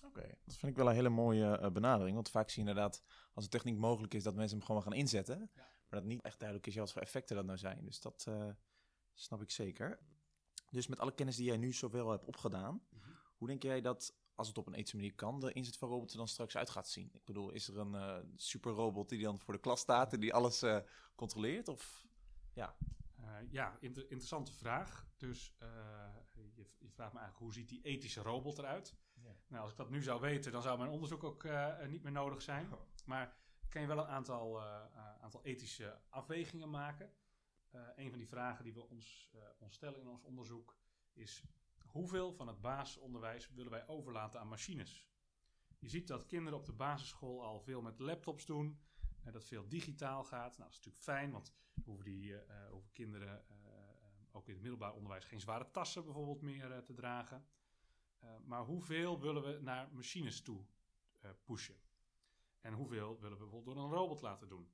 Oké, 0.04 0.06
okay. 0.06 0.38
dat 0.44 0.56
vind 0.56 0.72
ik 0.72 0.78
wel 0.78 0.88
een 0.88 0.94
hele 0.94 1.08
mooie 1.08 1.60
uh, 1.62 1.70
benadering. 1.70 2.14
Want 2.14 2.30
vaak 2.30 2.50
zie 2.50 2.62
je 2.62 2.68
inderdaad, 2.68 3.02
als 3.32 3.44
de 3.44 3.50
techniek 3.50 3.76
mogelijk 3.76 4.14
is, 4.14 4.22
dat 4.22 4.34
mensen 4.34 4.56
hem 4.58 4.66
gewoon 4.66 4.82
gaan 4.82 4.92
inzetten. 4.92 5.50
Ja. 5.54 5.62
Maar 5.88 6.00
dat 6.00 6.08
niet 6.08 6.22
echt 6.22 6.38
duidelijk 6.38 6.68
is 6.68 6.74
ja, 6.74 6.80
wat 6.80 6.92
voor 6.92 7.02
effecten 7.02 7.36
dat 7.36 7.44
nou 7.44 7.58
zijn. 7.58 7.84
Dus 7.84 8.00
dat 8.00 8.30
snap 9.14 9.42
ik 9.42 9.50
zeker. 9.50 9.98
Dus 10.70 10.86
met 10.86 10.98
alle 10.98 11.14
kennis 11.14 11.36
die 11.36 11.46
jij 11.46 11.56
nu 11.56 11.72
zoveel 11.72 12.10
hebt 12.10 12.24
opgedaan, 12.24 12.74
mm 12.74 13.00
-hmm. 13.02 13.14
hoe 13.36 13.48
denk 13.48 13.62
jij 13.62 13.80
dat, 13.80 14.16
als 14.34 14.48
het 14.48 14.58
op 14.58 14.66
een 14.66 14.74
ethische 14.74 14.96
manier 14.96 15.14
kan, 15.14 15.40
de 15.40 15.52
inzet 15.52 15.76
van 15.76 15.88
robots 15.88 16.12
er 16.12 16.18
dan 16.18 16.28
straks 16.28 16.56
uit 16.56 16.70
gaat 16.70 16.88
zien? 16.88 17.10
Ik 17.12 17.24
bedoel, 17.24 17.50
is 17.50 17.68
er 17.68 17.78
een 17.78 18.32
super 18.36 18.72
robot 18.72 19.08
die 19.08 19.22
dan 19.22 19.38
voor 19.38 19.54
de 19.54 19.60
klas 19.60 19.80
staat 19.80 20.12
en 20.12 20.20
die 20.20 20.34
alles 20.34 20.64
controleert? 21.14 21.68
Of 21.68 22.06
ja. 22.52 22.76
Uh, 23.42 23.52
ja, 23.52 23.76
inter 23.80 24.02
interessante 24.02 24.52
vraag. 24.52 25.06
Dus 25.16 25.56
uh, 25.62 25.68
je, 26.32 26.66
je, 26.78 26.90
vraagt 26.90 27.12
me 27.12 27.18
eigenlijk 27.18 27.38
hoe 27.38 27.52
ziet 27.52 27.68
die 27.68 27.82
ethische 27.82 28.22
robot 28.22 28.58
eruit? 28.58 28.94
Nou, 29.48 29.62
als 29.62 29.70
ik 29.70 29.76
dat 29.76 29.90
nu 29.90 30.02
zou 30.02 30.20
weten, 30.20 30.52
dan 30.52 30.62
zou 30.62 30.78
mijn 30.78 30.90
onderzoek 30.90 31.24
ook 31.24 31.44
uh, 31.44 31.86
niet 31.86 32.02
meer 32.02 32.12
nodig 32.12 32.42
zijn. 32.42 32.72
Oh. 32.72 32.80
Maar 33.04 33.36
kan 33.68 33.80
je 33.80 33.86
wel 33.86 33.98
een 33.98 34.06
aantal, 34.06 34.62
aantal 35.20 35.44
ethische 35.44 36.00
afwegingen 36.08 36.70
maken. 36.70 37.12
een 37.96 38.10
van 38.10 38.18
die 38.18 38.28
vragen 38.28 38.64
die 38.64 38.74
we 38.74 38.88
ons, 38.88 39.30
ons 39.58 39.74
stellen 39.74 40.00
in 40.00 40.08
ons 40.08 40.22
onderzoek 40.22 40.76
is: 41.12 41.44
hoeveel 41.78 42.32
van 42.32 42.46
het 42.46 42.60
basisonderwijs 42.60 43.50
willen 43.50 43.70
wij 43.70 43.86
overlaten 43.88 44.40
aan 44.40 44.48
machines? 44.48 45.08
Je 45.78 45.88
ziet 45.88 46.06
dat 46.06 46.26
kinderen 46.26 46.58
op 46.58 46.66
de 46.66 46.72
basisschool 46.72 47.44
al 47.44 47.60
veel 47.60 47.82
met 47.82 47.98
laptops 47.98 48.46
doen 48.46 48.80
dat 49.32 49.44
veel 49.44 49.68
digitaal 49.68 50.24
gaat. 50.24 50.58
Nou, 50.58 50.70
dat 50.70 50.70
is 50.70 50.76
natuurlijk 50.76 51.04
fijn, 51.04 51.30
want 51.30 51.52
hoeven, 51.84 52.04
die, 52.04 52.30
uh, 52.30 52.68
hoeven 52.70 52.92
kinderen 52.92 53.44
uh, 53.50 53.56
ook 54.32 54.46
in 54.46 54.52
het 54.52 54.62
middelbaar 54.62 54.94
onderwijs 54.94 55.24
geen 55.24 55.40
zware 55.40 55.70
tassen 55.70 56.04
bijvoorbeeld 56.04 56.42
meer 56.42 56.82
te 56.84 56.94
dragen. 56.94 57.46
maar 58.44 58.64
hoeveel 58.64 59.20
willen 59.20 59.42
we 59.42 59.60
naar 59.60 59.92
machines 59.92 60.42
toe 60.42 60.66
pushen? 61.44 61.80
En 62.60 62.72
hoeveel 62.72 63.20
willen 63.20 63.38
we 63.38 63.44
bijvoorbeeld 63.44 63.76
door 63.76 63.84
een 63.84 63.90
robot 63.90 64.20
laten 64.20 64.48
doen? 64.48 64.72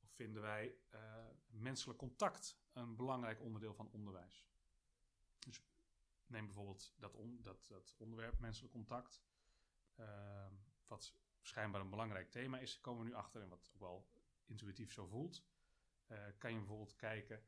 Of 0.00 0.10
vinden 0.10 0.42
wij 0.42 0.76
menselijk 1.46 1.98
contact 1.98 2.58
een 2.72 2.96
belangrijk 2.96 3.40
onderdeel 3.40 3.74
van 3.74 3.90
onderwijs? 3.92 4.46
Dus 5.46 5.62
neem 6.26 6.46
bijvoorbeeld 6.46 6.94
dat 6.98 7.94
onderwerp 7.98 8.38
menselijk 8.38 8.72
contact. 8.72 9.22
Ehm, 9.94 10.52
wat 10.86 11.14
schijnbaar 11.46 11.80
een 11.80 11.90
belangrijk 11.90 12.30
thema 12.30 12.58
is, 12.58 12.80
komen 12.80 13.04
we 13.04 13.08
nu 13.08 13.14
achter 13.14 13.42
en 13.42 13.48
wat 13.48 13.70
ook 13.72 13.80
wel 13.80 14.08
intuïtief 14.44 14.92
zo 14.92 15.06
voelt. 15.06 15.44
Uh, 16.08 16.18
kan 16.38 16.52
je 16.52 16.58
bijvoorbeeld 16.58 16.96
kijken, 16.96 17.42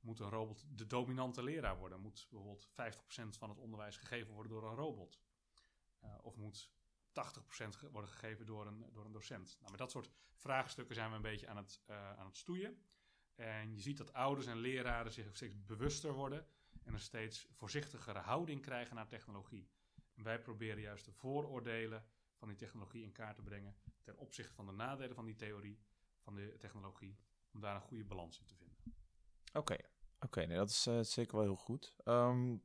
moet 0.00 0.20
een 0.20 0.28
robot 0.28 0.64
de 0.78 0.86
dominante 0.86 1.42
leraar 1.42 1.78
worden? 1.78 2.00
Moet 2.00 2.26
bijvoorbeeld 2.30 2.68
50% 2.68 2.72
van 3.38 3.48
het 3.48 3.58
onderwijs 3.58 3.96
gegeven 3.96 4.32
worden 4.32 4.52
door 4.52 4.64
een 4.64 4.76
robot? 4.76 5.20
Uh, 6.04 6.14
of 6.22 6.36
moet 6.36 6.70
80% 7.08 7.90
worden 7.90 8.10
gegeven 8.10 8.46
door 8.46 8.66
een, 8.66 8.84
door 8.92 9.04
een 9.04 9.12
docent? 9.12 9.56
Nou, 9.58 9.70
met 9.70 9.80
dat 9.80 9.90
soort 9.90 10.10
vraagstukken 10.34 10.94
zijn 10.94 11.10
we 11.10 11.16
een 11.16 11.22
beetje 11.22 11.48
aan 11.48 11.56
het, 11.56 11.82
uh, 11.90 12.18
aan 12.18 12.26
het 12.26 12.36
stoeien. 12.36 12.82
En 13.34 13.74
je 13.74 13.80
ziet 13.80 13.96
dat 13.96 14.12
ouders 14.12 14.46
en 14.46 14.56
leraren 14.56 15.12
zich 15.12 15.36
steeds 15.36 15.64
bewuster 15.64 16.12
worden 16.12 16.46
en 16.82 16.92
een 16.92 17.00
steeds 17.00 17.46
voorzichtigere 17.50 18.18
houding 18.18 18.62
krijgen 18.62 18.94
naar 18.94 19.08
technologie. 19.08 19.70
En 20.14 20.22
wij 20.22 20.40
proberen 20.40 20.82
juist 20.82 21.04
de 21.04 21.12
vooroordelen 21.12 22.04
van 22.40 22.48
die 22.48 22.56
technologie 22.56 23.02
in 23.02 23.12
kaart 23.12 23.36
te 23.36 23.42
brengen 23.42 23.74
ten 24.02 24.16
opzichte 24.16 24.54
van 24.54 24.66
de 24.66 24.72
nadelen 24.72 25.14
van 25.14 25.24
die 25.24 25.34
theorie, 25.36 25.78
van 26.22 26.34
de 26.34 26.56
technologie, 26.58 27.18
om 27.52 27.60
daar 27.60 27.74
een 27.74 27.80
goede 27.80 28.04
balans 28.04 28.38
in 28.38 28.46
te 28.46 28.54
vinden. 28.54 28.76
Oké, 29.52 29.58
okay. 29.58 29.84
Oké, 30.20 30.46
nee, 30.46 30.56
dat 30.56 30.70
is 30.70 30.86
eh, 30.86 31.00
zeker 31.00 31.36
wel 31.36 31.44
heel 31.44 31.56
goed. 31.56 31.94
Ehm, 32.04 32.56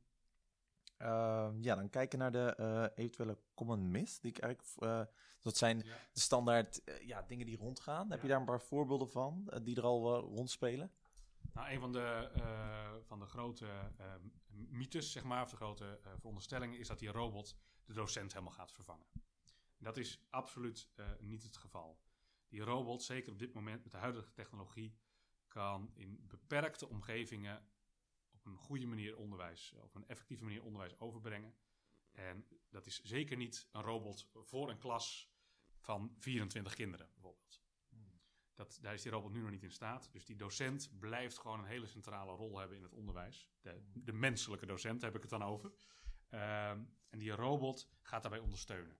ehm, 0.96 1.62
ja, 1.62 1.74
dan 1.74 1.90
kijken 1.90 2.18
naar 2.18 2.32
de 2.32 2.54
eh, 2.56 2.86
eventuele 3.04 3.38
common 3.54 3.90
myth. 3.90 4.22
Die 4.22 4.30
ik 4.30 4.38
eigenlijk, 4.38 4.82
eh, 4.82 5.14
dat 5.40 5.56
zijn 5.56 5.78
Ja. 5.78 5.96
de 6.12 6.20
standaard 6.20 6.82
ja, 7.00 7.22
dingen 7.22 7.46
die 7.46 7.56
rondgaan. 7.56 8.10
Heb 8.10 8.22
je 8.22 8.28
daar 8.28 8.40
een 8.40 8.46
paar 8.46 8.60
voorbeelden 8.60 9.08
van 9.08 9.50
die 9.62 9.76
er 9.76 9.82
al 9.82 10.20
rondspelen? 10.20 10.90
Nou, 11.52 11.70
een 11.70 11.80
van 11.80 11.92
de, 11.92 12.30
van 13.06 13.18
de 13.18 13.26
grote 13.26 13.66
eh, 13.96 14.14
mythes, 14.50 15.12
zeg 15.12 15.24
maar, 15.24 15.42
of 15.42 15.50
de 15.50 15.56
grote 15.56 15.98
veronderstellingen, 16.18 16.78
is 16.78 16.88
dat 16.88 16.98
die 16.98 17.10
robot 17.10 17.56
de 17.84 17.92
docent 17.92 18.32
helemaal 18.32 18.52
gaat 18.54 18.72
vervangen. 18.72 19.06
Dat 19.78 19.96
is 19.96 20.26
absoluut 20.30 20.90
eh, 20.94 21.10
niet 21.18 21.42
het 21.42 21.56
geval. 21.56 22.00
Die 22.48 22.60
robot, 22.60 23.02
zeker 23.02 23.32
op 23.32 23.38
dit 23.38 23.52
moment 23.52 23.82
met 23.82 23.92
de 23.92 23.98
huidige 23.98 24.32
technologie, 24.32 24.98
kan 25.48 25.90
in 25.94 26.26
beperkte 26.26 26.88
omgevingen 26.88 27.68
op 28.30 28.46
een 28.46 28.56
goede 28.56 28.86
manier 28.86 29.16
onderwijs, 29.16 29.72
op 29.72 29.94
een 29.94 30.08
effectieve 30.08 30.44
manier 30.44 30.62
onderwijs 30.62 30.98
overbrengen. 30.98 31.54
En 32.12 32.46
dat 32.68 32.86
is 32.86 33.02
zeker 33.02 33.36
niet 33.36 33.68
een 33.72 33.82
robot 33.82 34.28
voor 34.32 34.70
een 34.70 34.78
klas 34.78 35.30
van 35.78 36.14
24 36.18 36.74
kinderen, 36.74 37.10
bijvoorbeeld. 37.12 37.64
Dat, 38.54 38.78
daar 38.80 38.94
is 38.94 39.02
die 39.02 39.12
robot 39.12 39.32
nu 39.32 39.40
nog 39.40 39.50
niet 39.50 39.62
in 39.62 39.70
staat. 39.70 40.12
Dus 40.12 40.24
die 40.24 40.36
docent 40.36 40.98
blijft 40.98 41.38
gewoon 41.38 41.58
een 41.58 41.64
hele 41.64 41.86
centrale 41.86 42.32
rol 42.32 42.58
hebben 42.58 42.76
in 42.76 42.82
het 42.82 42.92
onderwijs. 42.92 43.50
De, 43.60 43.82
de 43.94 44.12
menselijke 44.12 44.66
docent 44.66 45.02
heb 45.02 45.14
ik 45.14 45.20
het 45.20 45.30
dan 45.30 45.42
over. 45.42 45.72
Ehm, 46.28 46.84
en 47.08 47.18
die 47.18 47.30
robot 47.30 47.90
gaat 48.02 48.22
daarbij 48.22 48.40
ondersteunen. 48.40 48.98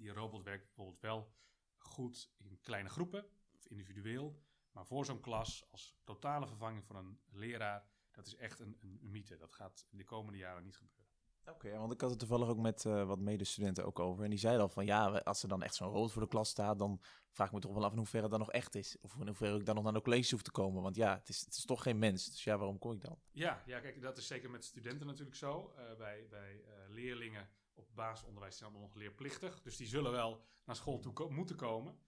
Die 0.00 0.12
robot 0.12 0.42
werkt 0.42 0.64
bijvoorbeeld 0.64 1.00
wel 1.00 1.34
goed 1.76 2.32
in 2.36 2.60
kleine 2.60 2.88
groepen 2.88 3.26
of 3.50 3.66
individueel. 3.66 4.42
Maar 4.72 4.86
voor 4.86 5.04
zo'n 5.04 5.20
klas 5.20 5.64
als 5.70 5.96
totale 6.04 6.46
vervanging 6.46 6.84
van 6.84 6.96
een 6.96 7.20
leraar, 7.30 7.86
dat 8.10 8.26
is 8.26 8.36
echt 8.36 8.60
een, 8.60 8.76
een, 8.80 8.98
een 9.02 9.10
mythe. 9.10 9.36
Dat 9.36 9.52
gaat 9.52 9.86
in 9.90 9.98
de 9.98 10.04
komende 10.04 10.38
jaren 10.38 10.62
niet 10.62 10.76
gebeuren. 10.76 11.00
Oké, 11.44 11.78
want 11.78 11.92
ik 11.92 12.00
had 12.00 12.10
het 12.10 12.18
toevallig 12.18 12.48
ook 12.48 12.58
met 12.58 12.84
eh, 12.84 13.06
wat 13.06 13.18
medestudenten 13.18 13.84
ook 13.84 13.98
over. 13.98 14.24
En 14.24 14.30
die 14.30 14.38
zeiden 14.38 14.62
al 14.62 14.68
van 14.68 14.84
ja, 14.84 15.06
als 15.08 15.42
er 15.42 15.48
dan 15.48 15.62
echt 15.62 15.74
zo'n 15.74 15.88
robot 15.88 16.12
voor 16.12 16.22
de 16.22 16.28
klas 16.28 16.48
staat, 16.48 16.78
dan 16.78 17.00
vraag 17.30 17.46
ik 17.46 17.52
me 17.52 17.60
toch 17.60 17.74
wel 17.74 17.84
af 17.84 17.92
in 17.92 17.98
hoeverre 17.98 18.22
het 18.22 18.30
dan 18.30 18.40
nog 18.40 18.52
echt 18.52 18.74
is. 18.74 18.96
Of 19.00 19.16
in 19.16 19.26
hoeverre 19.26 19.58
ik 19.58 19.66
dan 19.66 19.74
nog 19.74 19.84
naar 19.84 19.92
de 19.92 20.02
college 20.02 20.30
hoef 20.30 20.42
te 20.42 20.50
komen. 20.50 20.82
Want 20.82 20.96
ja, 20.96 21.18
het 21.18 21.28
is, 21.28 21.40
het 21.40 21.54
is 21.54 21.64
toch 21.64 21.82
geen 21.82 21.98
mens. 21.98 22.30
Dus 22.30 22.44
ja, 22.44 22.56
waarom 22.56 22.78
kom 22.78 22.92
ik 22.92 23.00
dan? 23.00 23.18
Ja, 23.30 23.62
ja, 23.66 23.80
kijk, 23.80 24.02
dat 24.02 24.18
is 24.18 24.26
zeker 24.26 24.50
met 24.50 24.64
studenten 24.64 25.06
natuurlijk 25.06 25.36
zo. 25.36 25.72
Eh, 25.76 25.96
bij 25.96 26.26
bij 26.28 26.64
eh, 26.64 26.88
leerlingen 26.88 27.48
op 27.74 27.94
basisonderwijs 27.94 28.56
zijn 28.56 28.70
allemaal 28.70 28.88
nog 28.88 28.96
leerplichtig. 28.96 29.62
Dus 29.62 29.76
die 29.76 29.86
zullen 29.86 30.12
wel 30.12 30.44
naar 30.64 30.76
school 30.76 30.98
toe 30.98 31.30
moeten 31.30 31.56
komen. 31.56 31.98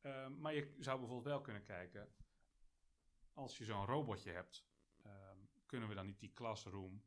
Eh, 0.00 0.28
maar 0.28 0.54
je 0.54 0.74
zou 0.78 0.98
bijvoorbeeld 0.98 1.28
wel 1.28 1.40
kunnen 1.40 1.62
kijken, 1.62 2.12
als 3.32 3.58
je 3.58 3.64
zo'n 3.64 3.86
robotje 3.86 4.30
hebt, 4.30 4.66
ehm, 5.02 5.38
kunnen 5.66 5.88
we 5.88 5.94
dan 5.94 6.06
niet 6.06 6.20
die 6.20 6.32
classroom 6.32 7.04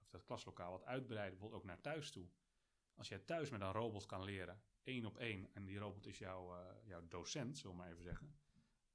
of 0.00 0.08
dat 0.08 0.24
klaslokaal 0.24 0.70
wat 0.70 0.84
uitbreiden, 0.84 1.30
bijvoorbeeld 1.30 1.60
ook 1.60 1.66
naar 1.66 1.80
thuis 1.80 2.10
toe. 2.10 2.28
Als 2.94 3.08
jij 3.08 3.18
thuis 3.18 3.50
met 3.50 3.60
een 3.60 3.72
robot 3.72 4.06
kan 4.06 4.24
leren, 4.24 4.62
één 4.82 5.04
op 5.04 5.18
één, 5.18 5.54
en 5.54 5.64
die 5.64 5.78
robot 5.78 6.06
is 6.06 6.18
jouw, 6.18 6.54
eh, 6.54 6.86
jouw 6.86 7.08
docent, 7.08 7.58
zullen 7.58 7.76
we 7.76 7.82
maar 7.82 7.90
even 7.90 8.02
zeggen, 8.02 8.38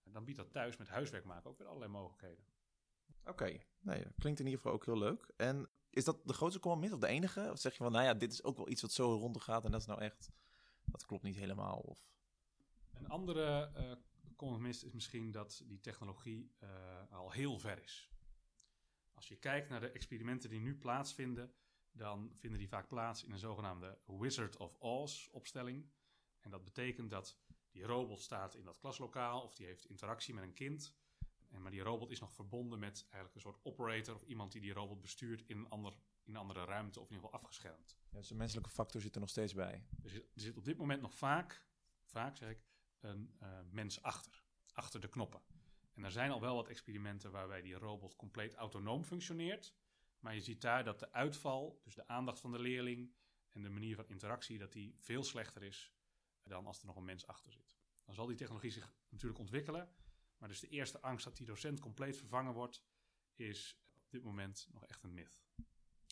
dan 0.03 0.25
biedt 0.25 0.38
dat 0.38 0.51
thuis 0.51 0.77
met 0.77 0.88
huiswerk 0.88 1.25
maken 1.25 1.50
ook 1.50 1.57
weer 1.57 1.67
allerlei 1.67 1.91
mogelijkheden. 1.91 2.45
Oké, 3.25 3.60
nee, 3.79 4.03
dat 4.03 4.13
klinkt 4.17 4.39
in 4.39 4.45
ieder 4.45 4.62
geval 4.62 4.74
ook 4.74 4.86
heel 4.86 4.98
leuk. 4.98 5.34
En 5.38 5.69
is 5.95 6.03
dat 6.03 6.27
de 6.27 6.33
grootste 6.33 6.59
common 6.59 6.79
myth 6.79 6.93
of 6.93 6.99
de 6.99 7.07
enige? 7.07 7.49
Of 7.51 7.59
zeg 7.59 7.71
je 7.71 7.83
van, 7.83 7.91
nou 7.91 8.05
ja, 8.05 8.13
dit 8.13 8.31
is 8.31 8.43
ook 8.43 8.57
wel 8.57 8.69
iets 8.69 8.81
wat 8.81 8.91
zo 8.91 9.13
rondgaat 9.13 9.65
en 9.65 9.71
dat 9.71 9.81
is 9.81 9.87
nou 9.87 10.01
echt, 10.01 10.31
dat 10.85 11.05
klopt 11.05 11.23
niet 11.23 11.35
helemaal? 11.35 11.77
Of... 11.77 12.07
Een 12.93 13.09
andere 13.09 13.71
eh 13.75 13.91
common 14.35 14.61
myth 14.61 14.83
is 14.83 14.91
misschien 14.91 15.31
dat 15.31 15.61
die 15.65 15.79
technologie 15.79 16.51
eh, 16.59 16.69
al 17.11 17.31
heel 17.31 17.59
ver 17.59 17.83
is. 17.83 18.09
Als 19.13 19.27
je 19.27 19.35
kijkt 19.35 19.69
naar 19.69 19.79
de 19.79 19.91
experimenten 19.91 20.49
die 20.49 20.59
nu 20.59 20.77
plaatsvinden, 20.77 21.53
dan 21.91 22.31
vinden 22.35 22.59
die 22.59 22.69
vaak 22.69 22.87
plaats 22.87 23.23
in 23.23 23.31
een 23.31 23.39
zogenaamde 23.39 23.97
Wizard 24.05 24.57
of 24.57 24.75
Oz 24.79 25.27
opstelling. 25.31 25.89
En 26.39 26.51
dat 26.51 26.63
betekent 26.63 27.09
dat 27.09 27.37
die 27.69 27.83
robot 27.83 28.21
staat 28.21 28.55
in 28.55 28.65
dat 28.65 28.79
klaslokaal 28.79 29.41
of 29.41 29.55
die 29.55 29.65
heeft 29.65 29.85
interactie 29.85 30.33
met 30.33 30.43
een 30.43 30.53
kind. 30.53 30.95
En, 31.55 31.62
maar 31.62 31.71
die 31.71 31.81
robot 31.81 32.12
is 32.12 32.19
nog 32.19 32.33
verbonden 32.33 32.79
met 32.79 33.01
eigenlijk 33.01 33.35
een 33.35 33.41
soort 33.41 33.59
operator 33.63 34.15
of 34.15 34.24
iemand 34.24 34.51
die 34.51 34.62
die 34.62 34.74
robot 34.74 35.01
bestuurt 35.01 35.43
in 35.47 35.57
een, 35.57 35.69
ander, 35.69 35.93
in 36.24 36.33
een 36.33 36.39
andere 36.41 36.65
ruimte 36.65 37.00
of 37.00 37.09
in 37.09 37.15
ieder 37.15 37.29
geval 37.29 37.41
afgeschermd. 37.43 37.95
Ja, 38.09 38.17
dus 38.17 38.27
de 38.27 38.35
menselijke 38.35 38.69
factor 38.69 39.01
zit 39.01 39.15
er 39.15 39.19
nog 39.19 39.29
steeds 39.29 39.53
bij. 39.53 39.85
Er 40.03 40.09
zit, 40.09 40.24
er 40.35 40.41
zit 40.41 40.57
op 40.57 40.65
dit 40.65 40.77
moment 40.77 41.01
nog 41.01 41.13
vaak, 41.13 41.67
vaak 42.03 42.38
zeg 42.38 42.50
ik, 42.50 42.63
een 43.00 43.35
eh, 43.39 43.59
mens 43.69 44.01
achter. 44.01 44.43
Achter 44.74 45.01
de 45.01 45.09
knoppen. 45.09 45.41
En 45.93 46.03
er 46.03 46.12
zijn 46.12 46.31
al 46.31 46.41
wel 46.41 46.55
wat 46.55 46.67
experimenten 46.67 47.31
waarbij 47.31 47.62
die 47.62 47.74
robot 47.74 48.15
compleet 48.15 48.55
autonoom 48.55 49.03
functioneert. 49.03 49.75
Maar 50.19 50.33
je 50.33 50.41
ziet 50.41 50.62
daar 50.62 50.83
dat 50.83 51.00
de 51.00 51.12
uitval, 51.12 51.81
dus 51.83 51.95
de 51.95 52.07
aandacht 52.07 52.39
van 52.39 52.51
de 52.51 52.59
leerling 52.59 53.13
en 53.51 53.62
de 53.62 53.69
manier 53.69 53.95
van 53.95 54.07
interactie, 54.07 54.57
dat 54.57 54.71
die 54.71 54.95
veel 54.97 55.24
slechter 55.24 55.63
is 55.63 55.93
dan 56.43 56.65
als 56.65 56.79
er 56.79 56.85
nog 56.85 56.95
een 56.95 57.05
mens 57.05 57.27
achter 57.27 57.51
zit. 57.51 57.75
Dan 58.05 58.15
zal 58.15 58.25
die 58.25 58.35
technologie 58.35 58.71
zich 58.71 58.93
natuurlijk 59.09 59.39
ontwikkelen. 59.39 59.89
Maar 60.37 60.49
dus 60.49 60.59
de 60.59 60.67
eerste 60.67 61.01
angst 61.01 61.25
dat 61.25 61.37
die 61.37 61.45
docent 61.45 61.79
compleet 61.79 62.17
vervangen 62.17 62.53
wordt, 62.53 62.83
is 63.35 63.79
op 63.93 64.11
dit 64.11 64.23
moment 64.23 64.67
nog 64.71 64.85
echt 64.85 65.03
een 65.03 65.13
myth. 65.13 65.43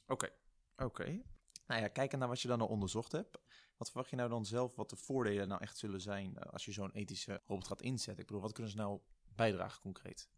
Oké, 0.08 0.30
oké. 0.78 1.22
Nou 1.68 1.82
ja, 1.82 1.88
kijken 1.88 2.20
naar 2.20 2.28
wat 2.28 2.42
je 2.42 2.48
dan 2.48 2.62
al 2.62 2.68
onderzocht 2.68 3.12
hebt. 3.12 3.38
Wat 3.78 3.88
verwacht 3.90 4.10
je 4.10 4.16
nou 4.16 4.30
dan 4.30 4.46
zelf 4.46 4.76
wat 4.76 4.90
de 4.90 4.96
voordelen 4.96 5.48
nou 5.48 5.62
echt 5.62 5.78
zullen 5.78 6.02
zijn 6.02 6.38
eh, 6.38 6.52
als 6.52 6.66
je 6.66 6.72
zo'n 6.72 6.92
ethische 6.92 7.42
robot 7.46 7.68
gaat 7.68 7.82
inzetten? 7.82 8.22
Ik 8.22 8.28
bedoel, 8.28 8.42
wat 8.42 8.54
kunnen 8.54 8.72
ze 8.72 8.78
nou 8.78 9.00
bijdragen 9.36 9.82
concreet? 9.82 10.30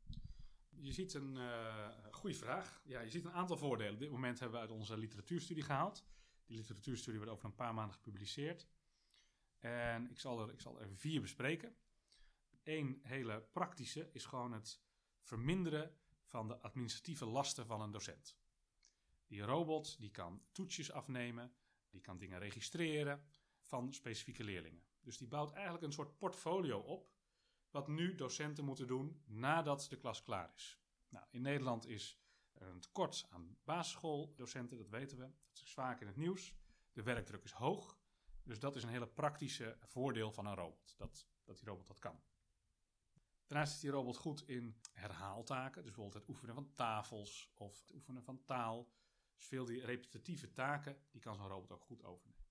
Je 0.70 0.92
ziet 0.92 1.14
een 1.14 1.36
uh, 1.36 1.88
goede 2.12 2.36
vraag. 2.36 2.82
Ja, 2.84 3.00
je 3.00 3.10
ziet 3.10 3.26
een 3.26 3.32
aantal 3.32 3.58
voordelen. 3.58 3.94
Op 3.94 4.00
dit 4.00 4.12
moment 4.12 4.40
hebben 4.40 4.60
we 4.60 4.68
uit 4.68 4.78
onze 4.78 4.98
literatuurstudie 4.98 5.64
gehaald. 5.64 6.06
Die 6.46 6.58
literatuurstudie 6.58 7.20
wordt 7.20 7.34
over 7.34 7.46
een 7.46 7.56
paar 7.56 7.74
maanden 7.74 7.96
gepubliceerd. 7.96 8.68
En 9.60 10.10
ik 10.10 10.20
zal 10.20 10.42
er, 10.42 10.54
ik 10.54 10.62
zal 10.62 10.82
er 10.82 10.96
vier 10.96 11.22
bespreken. 11.22 11.76
Eén 12.66 13.00
hele 13.04 13.42
praktische 13.52 14.10
is 14.12 14.26
gewoon 14.26 14.52
het 14.52 14.82
verminderen 15.22 15.98
van 16.24 16.48
de 16.48 16.60
administratieve 16.60 17.26
lasten 17.26 17.66
van 17.66 17.82
een 17.82 17.92
docent. 17.92 18.38
Die 19.26 19.42
robot 19.42 20.00
die 20.00 20.12
kan 20.12 20.44
toetsjes 20.52 20.92
afnemen, 20.92 21.54
die 21.90 22.02
kan 22.02 22.18
dingen 22.18 22.40
registreren 22.40 23.24
van 23.62 23.94
specifieke 23.94 24.44
leerlingen. 24.44 24.84
Dus 25.02 25.18
die 25.18 25.28
bouwt 25.28 25.52
eigenlijk 25.52 25.84
een 25.84 25.92
soort 25.92 26.18
portfolio 26.18 26.80
op 26.80 27.14
wat 27.70 27.88
nu 27.88 28.16
docenten 28.16 28.66
moeten 28.66 28.88
doen 28.88 29.22
nadat 29.26 29.88
de 29.90 29.98
klas 29.98 30.24
klaar 30.24 30.52
is. 30.56 30.80
Nou, 31.10 31.26
in 31.30 31.42
Nederland 31.42 31.88
is 31.88 32.20
er 32.54 32.68
een 32.68 32.80
tekort 32.80 33.26
aan 33.30 33.58
basisschooldocenten, 33.64 34.78
dat 34.78 34.90
weten 34.90 35.18
we. 35.18 35.24
Dat 35.24 35.64
is 35.64 35.74
vaak 35.74 36.02
in 36.02 36.08
het 36.08 36.16
nieuws. 36.16 36.56
De 36.92 37.04
werkdruk 37.04 37.44
is 37.44 37.52
hoog. 37.52 38.00
Dus 38.44 38.60
dat 38.60 38.76
is 38.76 38.84
een 38.84 38.90
hele 38.90 39.08
praktische 39.08 39.78
voordeel 39.82 40.32
van 40.32 40.46
een 40.46 40.56
robot, 40.56 40.94
dat, 40.98 41.28
dat 41.44 41.58
die 41.58 41.68
robot 41.68 41.88
dat 41.88 42.00
kan. 42.00 42.22
Daarnaast 43.48 43.74
is 43.74 43.80
die 43.80 43.90
robot 43.90 44.18
goed 44.18 44.48
in 44.48 44.76
herhaaltaken, 44.92 45.84
dus 45.84 45.92
bijvoorbeeld 45.92 46.24
het 46.24 46.30
oefenen 46.30 46.56
van 46.56 46.74
tafels 46.74 47.52
of 47.54 47.80
het 47.80 47.94
oefenen 47.94 48.24
van 48.24 48.44
taal. 48.46 48.92
Dus 49.36 49.46
veel 49.46 49.66
die 49.66 49.86
repetitieve 49.86 50.52
taken, 50.52 50.98
die 51.12 51.22
kan 51.22 51.36
zo'n 51.36 51.48
robot 51.48 51.72
ook 51.72 51.84
goed 51.84 52.04
overnemen. 52.04 52.44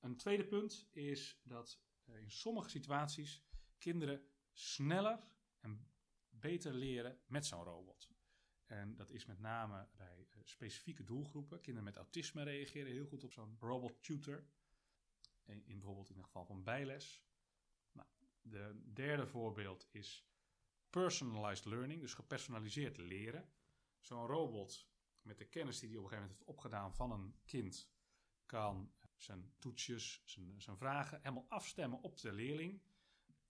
Een 0.00 0.16
tweede 0.16 0.44
punt 0.44 0.88
is 0.90 1.40
dat 1.42 1.80
in 2.04 2.30
sommige 2.30 2.68
situaties 2.68 3.42
kinderen 3.78 4.24
sneller 4.52 5.26
en 5.60 5.88
beter 6.28 6.74
leren 6.74 7.18
met 7.26 7.46
zo'n 7.46 7.64
robot. 7.64 8.10
En 8.64 8.96
dat 8.96 9.10
is 9.10 9.26
met 9.26 9.38
name 9.38 9.88
bij 9.96 10.18
uh, 10.18 10.40
specifieke 10.44 11.04
doelgroepen. 11.04 11.60
Kinderen 11.60 11.84
met 11.84 11.96
autisme 11.96 12.42
reageren 12.42 12.92
heel 12.92 13.06
goed 13.06 13.24
op 13.24 13.32
zo'n 13.32 13.56
robot 13.60 14.02
tutor. 14.02 14.44
Bijvoorbeeld 15.44 16.10
in 16.10 16.16
het 16.16 16.24
geval 16.24 16.44
van 16.44 16.62
bijles. 16.62 17.22
De 18.42 18.82
derde 18.92 19.26
voorbeeld 19.26 19.86
is 19.90 20.26
personalized 20.90 21.64
learning, 21.64 22.00
dus 22.00 22.14
gepersonaliseerd 22.14 22.96
leren. 22.96 23.52
Zo'n 24.00 24.26
robot 24.26 24.88
met 25.22 25.38
de 25.38 25.44
kennis 25.44 25.78
die 25.78 25.88
hij 25.88 25.98
op 25.98 26.04
een 26.04 26.10
gegeven 26.10 26.28
moment 26.30 26.46
heeft 26.46 26.58
opgedaan 26.58 26.94
van 26.94 27.10
een 27.10 27.34
kind 27.44 27.90
kan 28.46 28.92
zijn 29.16 29.52
toetsjes, 29.58 30.22
zijn, 30.24 30.76
vragen 30.76 31.18
helemaal 31.22 31.46
afstemmen 31.48 32.00
op 32.00 32.16
de 32.16 32.32
leerling 32.32 32.82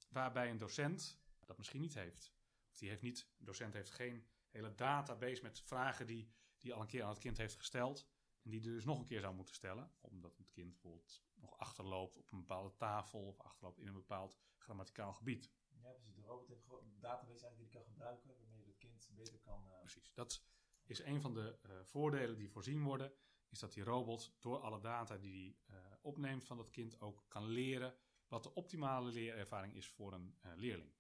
waarbij 0.09 0.51
een 0.51 0.59
docent 0.59 1.21
dat 1.45 1.59
misschien 1.59 1.81
niet 1.81 1.95
heeft. 1.95 2.33
Of 2.71 2.79
die 2.79 2.89
heeft 2.89 3.03
niet, 3.03 3.29
docent 3.39 3.75
heeft 3.75 3.91
geen 3.91 4.27
hele 4.49 4.75
database 4.75 5.43
met 5.43 5.61
vragen 5.61 6.07
die, 6.07 6.31
die 6.59 6.75
al 6.75 6.81
een 6.81 6.87
keer 6.87 7.03
aan 7.03 7.09
het 7.09 7.19
kind 7.19 7.37
heeft 7.37 7.57
gesteld. 7.57 8.09
En 8.43 8.51
die 8.51 8.61
dus 8.61 8.85
nog 8.85 8.99
een 8.99 9.07
keer 9.07 9.21
zou 9.21 9.35
moeten 9.35 9.55
stellen. 9.55 9.93
Omdat 10.01 10.37
het 10.37 10.51
kind 10.51 10.71
bijvoorbeeld 10.71 11.23
nog 11.35 11.59
achterloopt 11.59 12.17
op 12.17 12.33
een 12.33 12.39
bepaalde 12.39 12.77
tafel 12.77 13.27
of 13.27 13.41
achterloopt 13.41 13.79
in 13.79 13.87
een 13.87 13.93
bepaald 13.93 14.39
grammaticaal 14.71 15.13
gebied. 15.13 15.51
Ja, 15.83 15.91
precies. 15.91 16.15
De 16.15 16.23
robot 16.23 16.49
heeft 16.49 16.63
een 16.71 17.01
database 17.01 17.45
eigenlijk 17.45 17.59
die 17.59 17.81
kan 17.81 17.85
gebruiken 17.85 18.37
waarmee 18.39 18.61
je 18.61 18.67
het 18.67 18.79
kind 18.79 19.11
beter 19.15 19.39
kan... 19.39 19.63
Uh... 19.67 19.79
Precies. 19.81 20.13
Dat 20.15 20.45
is 20.87 21.03
een 21.03 21.21
van 21.21 21.35
de 21.35 21.59
uh, 21.67 21.73
voordelen 21.83 22.37
die 22.37 22.51
voorzien 22.51 22.83
worden. 22.83 23.13
Is 23.49 23.59
dat 23.59 23.73
die 23.73 23.83
robot 23.83 24.37
door 24.41 24.59
alle 24.59 24.81
data 24.81 25.19
die 25.19 25.57
hij 25.67 25.77
uh, 25.77 25.83
opneemt 26.03 26.45
van 26.45 26.57
dat 26.57 26.71
kind 26.71 27.01
ook 27.01 27.25
kan 27.29 27.45
leren 27.45 27.95
wat 28.29 28.43
de 28.43 28.55
optimale 28.55 29.11
leerervaring 29.11 29.75
is 29.75 29.89
voor 29.89 30.13
een 30.13 30.39
leerling. 30.55 30.93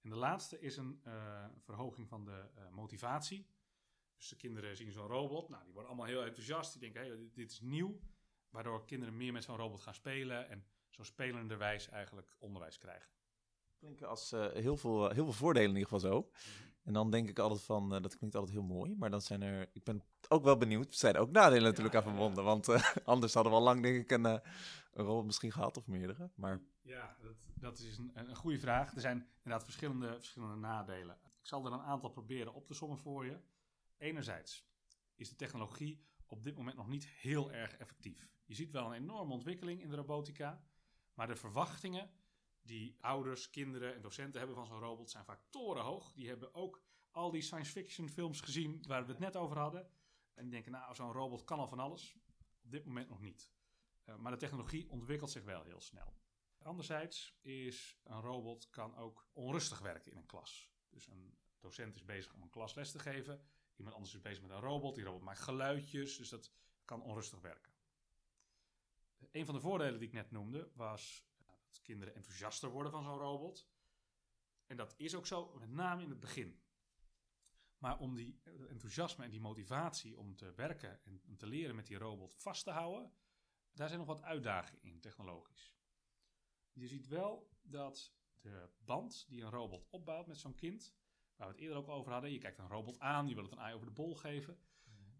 En 0.00 0.10
de 0.10 0.16
laatste 0.16 0.60
is 0.60 0.76
een 0.76 1.00
verhoging 1.58 2.08
van 2.08 2.24
de 2.24 2.50
motivatie. 2.70 3.46
Dus 4.16 4.28
de 4.28 4.36
kinderen 4.36 4.76
zien 4.76 4.92
zo'n 4.92 5.06
robot, 5.06 5.48
nou, 5.48 5.64
die 5.64 5.72
worden 5.72 5.90
allemaal 5.90 6.08
heel 6.08 6.24
enthousiast. 6.24 6.72
Die 6.72 6.80
denken, 6.80 7.00
hey, 7.00 7.30
dit 7.32 7.50
is 7.50 7.60
nieuw. 7.60 8.00
Waardoor 8.50 8.84
kinderen 8.84 9.16
meer 9.16 9.32
met 9.32 9.44
zo'n 9.44 9.56
robot 9.56 9.80
gaan 9.80 9.94
spelen 9.94 10.48
en 10.48 10.66
zo 10.94 11.02
spelenderwijs 11.02 11.88
eigenlijk 11.88 12.34
onderwijs 12.38 12.78
krijgen. 12.78 13.10
Klinken 13.78 14.08
als 14.08 14.32
uh, 14.32 14.46
heel, 14.52 14.76
veel, 14.76 15.08
heel 15.08 15.24
veel 15.24 15.32
voordelen 15.32 15.70
in 15.70 15.76
ieder 15.76 15.90
geval 15.90 16.10
zo. 16.10 16.30
En 16.82 16.92
dan 16.92 17.10
denk 17.10 17.28
ik 17.28 17.38
altijd 17.38 17.62
van, 17.62 17.94
uh, 17.94 18.02
dat 18.02 18.16
klinkt 18.16 18.36
altijd 18.36 18.56
heel 18.56 18.66
mooi. 18.66 18.96
Maar 18.96 19.10
dan 19.10 19.20
zijn 19.20 19.42
er, 19.42 19.70
ik 19.72 19.84
ben 19.84 20.02
ook 20.28 20.44
wel 20.44 20.56
benieuwd, 20.56 20.86
er 20.86 20.98
zijn 20.98 21.16
ook 21.16 21.30
nadelen 21.30 21.62
natuurlijk 21.62 21.94
ja, 21.94 22.00
aan 22.00 22.08
verbonden. 22.08 22.44
Ja. 22.44 22.50
Want 22.50 22.68
uh, 22.68 22.84
anders 23.04 23.34
hadden 23.34 23.52
we 23.52 23.58
al 23.58 23.64
lang 23.64 23.82
denk 23.82 23.96
ik 23.96 24.10
een, 24.10 24.24
een 24.24 24.42
robot 24.92 25.24
misschien 25.24 25.52
gehad 25.52 25.76
of 25.76 25.86
meerdere. 25.86 26.30
Maar... 26.34 26.60
Ja, 26.82 27.16
dat, 27.20 27.48
dat 27.54 27.78
is 27.78 27.98
een, 27.98 28.10
een 28.14 28.36
goede 28.36 28.58
vraag. 28.58 28.94
Er 28.94 29.00
zijn 29.00 29.28
inderdaad 29.36 29.64
verschillende, 29.64 30.14
verschillende 30.14 30.56
nadelen. 30.56 31.18
Ik 31.24 31.46
zal 31.46 31.66
er 31.66 31.72
een 31.72 31.80
aantal 31.80 32.10
proberen 32.10 32.54
op 32.54 32.66
te 32.66 32.74
sommen 32.74 32.98
voor 32.98 33.24
je. 33.24 33.38
Enerzijds 33.96 34.66
is 35.14 35.28
de 35.28 35.36
technologie 35.36 36.04
op 36.26 36.42
dit 36.42 36.56
moment 36.56 36.76
nog 36.76 36.88
niet 36.88 37.06
heel 37.06 37.52
erg 37.52 37.76
effectief. 37.76 38.28
Je 38.44 38.54
ziet 38.54 38.70
wel 38.70 38.86
een 38.86 39.02
enorme 39.02 39.32
ontwikkeling 39.32 39.82
in 39.82 39.88
de 39.88 39.96
robotica, 39.96 40.64
maar 41.14 41.26
de 41.26 41.36
verwachtingen 41.36 42.10
die 42.62 42.96
ouders, 43.00 43.50
kinderen 43.50 43.94
en 43.94 44.00
docenten 44.00 44.38
hebben 44.38 44.56
van 44.56 44.66
zo'n 44.66 44.78
robot 44.78 45.10
zijn 45.10 45.24
vaak 45.24 45.40
torenhoog. 45.50 46.12
Die 46.12 46.28
hebben 46.28 46.54
ook 46.54 46.82
al 47.10 47.30
die 47.30 47.42
science 47.42 47.72
fiction 47.72 48.08
films 48.08 48.40
gezien 48.40 48.84
waar 48.86 49.04
we 49.06 49.10
het 49.10 49.20
net 49.20 49.36
over 49.36 49.58
hadden. 49.58 49.90
En 50.34 50.42
die 50.42 50.52
denken, 50.52 50.72
nou, 50.72 50.94
zo'n 50.94 51.12
robot 51.12 51.44
kan 51.44 51.58
al 51.58 51.68
van 51.68 51.78
alles. 51.78 52.16
Op 52.62 52.70
dit 52.70 52.84
moment 52.84 53.08
nog 53.08 53.20
niet. 53.20 53.52
Uh, 54.04 54.16
maar 54.16 54.32
de 54.32 54.38
technologie 54.38 54.90
ontwikkelt 54.90 55.30
zich 55.30 55.44
wel 55.44 55.62
heel 55.62 55.80
snel. 55.80 56.16
Anderzijds 56.58 57.38
is 57.40 58.00
een 58.04 58.20
robot 58.20 58.70
kan 58.70 58.96
ook 58.96 59.28
onrustig 59.32 59.78
werken 59.78 60.10
in 60.10 60.16
een 60.16 60.26
klas. 60.26 60.70
Dus 60.88 61.06
een 61.06 61.38
docent 61.60 61.94
is 61.94 62.04
bezig 62.04 62.34
om 62.34 62.42
een 62.42 62.50
klas 62.50 62.74
les 62.74 62.90
te 62.90 62.98
geven. 62.98 63.46
Iemand 63.76 63.96
anders 63.96 64.14
is 64.14 64.20
bezig 64.20 64.42
met 64.42 64.50
een 64.50 64.60
robot. 64.60 64.94
Die 64.94 65.04
robot 65.04 65.22
maakt 65.22 65.38
geluidjes, 65.40 66.16
dus 66.16 66.28
dat 66.28 66.52
kan 66.84 67.02
onrustig 67.02 67.40
werken. 67.40 67.73
Een 69.32 69.44
van 69.44 69.54
de 69.54 69.60
voordelen 69.60 69.98
die 69.98 70.08
ik 70.08 70.14
net 70.14 70.30
noemde 70.30 70.70
was 70.74 71.26
dat 71.74 71.80
kinderen 71.82 72.14
enthousiaster 72.14 72.70
worden 72.70 72.92
van 72.92 73.02
zo'n 73.02 73.18
robot. 73.18 73.68
En 74.66 74.76
dat 74.76 74.94
is 74.96 75.14
ook 75.14 75.26
zo, 75.26 75.54
met 75.58 75.70
name 75.70 76.02
in 76.02 76.10
het 76.10 76.20
begin. 76.20 76.62
Maar 77.78 77.98
om 77.98 78.14
die 78.14 78.40
enthousiasme 78.68 79.24
en 79.24 79.30
die 79.30 79.40
motivatie 79.40 80.18
om 80.18 80.36
te 80.36 80.52
werken 80.54 81.04
en 81.04 81.22
om 81.26 81.36
te 81.36 81.46
leren 81.46 81.76
met 81.76 81.86
die 81.86 81.98
robot 81.98 82.34
vast 82.34 82.64
te 82.64 82.70
houden, 82.70 83.12
daar 83.72 83.88
zijn 83.88 84.00
nog 84.00 84.08
wat 84.08 84.22
uitdagingen 84.22 84.82
in 84.82 85.00
technologisch. 85.00 85.74
Je 86.72 86.88
ziet 86.88 87.06
wel 87.06 87.50
dat 87.62 88.14
de 88.40 88.70
band 88.78 89.28
die 89.28 89.42
een 89.42 89.50
robot 89.50 89.86
opbouwt 89.90 90.26
met 90.26 90.38
zo'n 90.38 90.54
kind, 90.54 90.94
waar 91.36 91.46
we 91.46 91.52
het 91.52 91.62
eerder 91.62 91.76
ook 91.76 91.88
over 91.88 92.12
hadden, 92.12 92.32
je 92.32 92.38
kijkt 92.38 92.58
een 92.58 92.68
robot 92.68 92.98
aan, 92.98 93.28
je 93.28 93.34
wil 93.34 93.44
het 93.44 93.52
een 93.52 93.58
ei 93.58 93.74
over 93.74 93.86
de 93.86 93.92
bol 93.92 94.14
geven, 94.14 94.58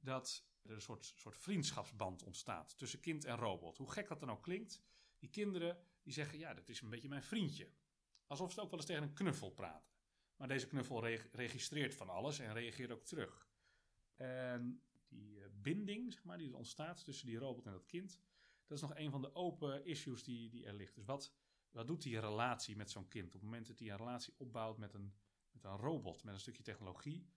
dat 0.01 0.47
er 0.65 0.75
een 0.75 0.81
soort, 0.81 1.13
soort 1.17 1.37
vriendschapsband 1.37 2.23
ontstaat 2.23 2.79
tussen 2.79 3.01
kind 3.01 3.25
en 3.25 3.37
robot. 3.37 3.77
Hoe 3.77 3.91
gek 3.91 4.09
dat 4.09 4.21
dan 4.21 4.31
ook 4.31 4.43
klinkt, 4.43 4.83
die 5.19 5.29
kinderen 5.29 5.79
die 6.03 6.13
zeggen, 6.13 6.39
ja, 6.39 6.55
dat 6.55 6.69
is 6.69 6.81
een 6.81 6.91
beetje 6.91 7.09
mijn 7.09 7.23
vriendje. 7.23 7.71
Alsof 8.27 8.53
ze 8.53 8.61
ook 8.61 8.71
wel 8.71 8.79
eens 8.79 8.89
tegen 8.89 9.03
een 9.03 9.13
knuffel 9.13 9.51
praten. 9.51 9.93
Maar 10.37 10.49
deze 10.49 10.67
knuffel 10.67 11.05
re 11.05 11.29
registreert 11.33 11.95
van 11.95 12.09
alles 12.09 12.39
en 12.39 12.53
reageert 12.53 12.91
ook 12.91 13.05
terug. 13.05 13.49
En 14.15 14.83
die 15.09 15.37
uh, 15.39 15.45
binding, 15.53 16.13
zeg 16.13 16.25
maar, 16.25 16.39
die 16.39 16.49
er 16.49 16.57
ontstaat 16.57 17.05
tussen 17.05 17.27
die 17.27 17.39
robot 17.39 17.67
en 17.67 17.73
dat 17.73 17.87
kind, 17.87 18.21
dat 18.67 18.77
is 18.77 18.83
nog 18.83 18.97
een 18.97 19.11
van 19.11 19.23
de 19.23 19.35
open 19.35 19.85
issues 19.85 20.23
die, 20.23 20.51
die 20.51 20.65
er 20.65 20.75
ligt. 20.75 20.95
Dus 20.95 21.05
wat, 21.05 21.33
wat 21.71 21.87
doet 21.87 22.03
die 22.03 22.21
relatie 22.21 22.77
met 22.77 22.91
zo'n 22.91 23.09
kind? 23.09 23.27
Op 23.27 23.33
het 23.33 23.43
moment 23.43 23.67
dat 23.67 23.79
hij 23.79 23.91
een 23.91 23.97
relatie 23.97 24.35
opbouwt 24.37 24.79
met 24.79 24.95
een, 24.95 25.15
met 25.51 25.65
een 25.65 25.77
robot, 25.77 26.25
met 26.25 26.35
een 26.35 26.41
stukje 26.41 26.63
technologie, 26.63 27.29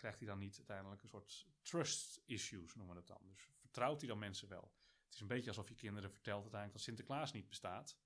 krijgt 0.00 0.18
hij 0.18 0.28
dan 0.28 0.38
niet 0.38 0.56
uiteindelijk 0.56 1.02
een 1.02 1.08
soort 1.08 1.46
trust 1.62 2.20
issues, 2.24 2.74
noemen 2.74 2.94
we 2.94 3.00
het 3.00 3.08
dan. 3.08 3.26
Dus 3.26 3.50
vertrouwt 3.56 4.00
hij 4.00 4.08
dan 4.08 4.18
mensen 4.18 4.48
wel? 4.48 4.72
Het 5.04 5.14
is 5.14 5.20
een 5.20 5.26
beetje 5.26 5.48
alsof 5.48 5.68
je 5.68 5.74
kinderen 5.74 6.10
vertelt 6.10 6.40
uiteindelijk 6.40 6.72
dat 6.72 6.86
Sinterklaas 6.86 7.32
niet 7.32 7.48
bestaat. 7.48 7.98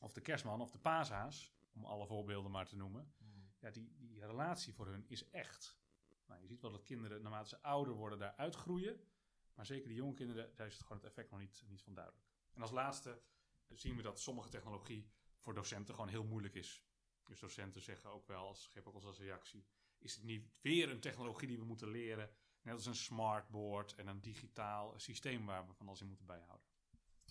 Of 0.00 0.12
de 0.12 0.20
kerstman 0.20 0.60
of 0.60 0.70
de 0.70 0.78
paashaas, 0.78 1.54
om 1.72 1.84
alle 1.84 2.06
voorbeelden 2.06 2.50
maar 2.50 2.66
te 2.66 2.76
noemen. 2.76 3.14
Hmm. 3.18 3.52
Ja, 3.58 3.70
die, 3.70 3.94
die 3.98 4.26
relatie 4.26 4.74
voor 4.74 4.86
hun 4.86 5.04
is 5.08 5.30
echt. 5.30 5.78
Nou, 6.26 6.40
je 6.40 6.46
ziet 6.46 6.60
wel 6.60 6.70
dat 6.70 6.84
kinderen, 6.84 7.22
naarmate 7.22 7.48
ze 7.48 7.62
ouder 7.62 7.94
worden, 7.94 8.18
daar 8.18 8.34
uitgroeien. 8.36 9.00
Maar 9.54 9.66
zeker 9.66 9.88
die 9.88 9.96
jonge 9.96 10.14
kinderen, 10.14 10.56
daar 10.56 10.66
is 10.66 10.72
het 10.72 10.82
gewoon 10.82 10.98
het 10.98 11.06
effect 11.06 11.30
nog 11.30 11.40
niet, 11.40 11.62
niet 11.66 11.82
van 11.82 11.94
duidelijk. 11.94 12.26
En 12.52 12.62
als 12.62 12.70
laatste 12.70 13.22
zien 13.68 13.96
we 13.96 14.02
dat 14.02 14.20
sommige 14.20 14.48
technologie 14.48 15.10
voor 15.38 15.54
docenten 15.54 15.94
gewoon 15.94 16.10
heel 16.10 16.24
moeilijk 16.24 16.54
is. 16.54 16.84
Dus 17.24 17.40
docenten 17.40 17.82
zeggen 17.82 18.10
ook 18.10 18.26
wel, 18.26 18.46
als, 18.46 18.66
geven 18.66 18.94
ook 18.94 19.04
als 19.04 19.18
reactie, 19.18 19.66
is 20.00 20.14
het 20.14 20.24
niet 20.24 20.44
weer 20.60 20.90
een 20.90 21.00
technologie 21.00 21.48
die 21.48 21.58
we 21.58 21.64
moeten 21.64 21.90
leren? 21.90 22.30
Net 22.62 22.74
als 22.74 22.86
een 22.86 22.94
smartboard 22.94 23.94
en 23.94 24.06
een 24.06 24.20
digitaal 24.20 24.94
systeem 24.96 25.46
waar 25.46 25.66
we 25.66 25.74
van 25.74 25.86
alles 25.86 26.00
in 26.00 26.06
moeten 26.06 26.26
bijhouden. 26.26 26.66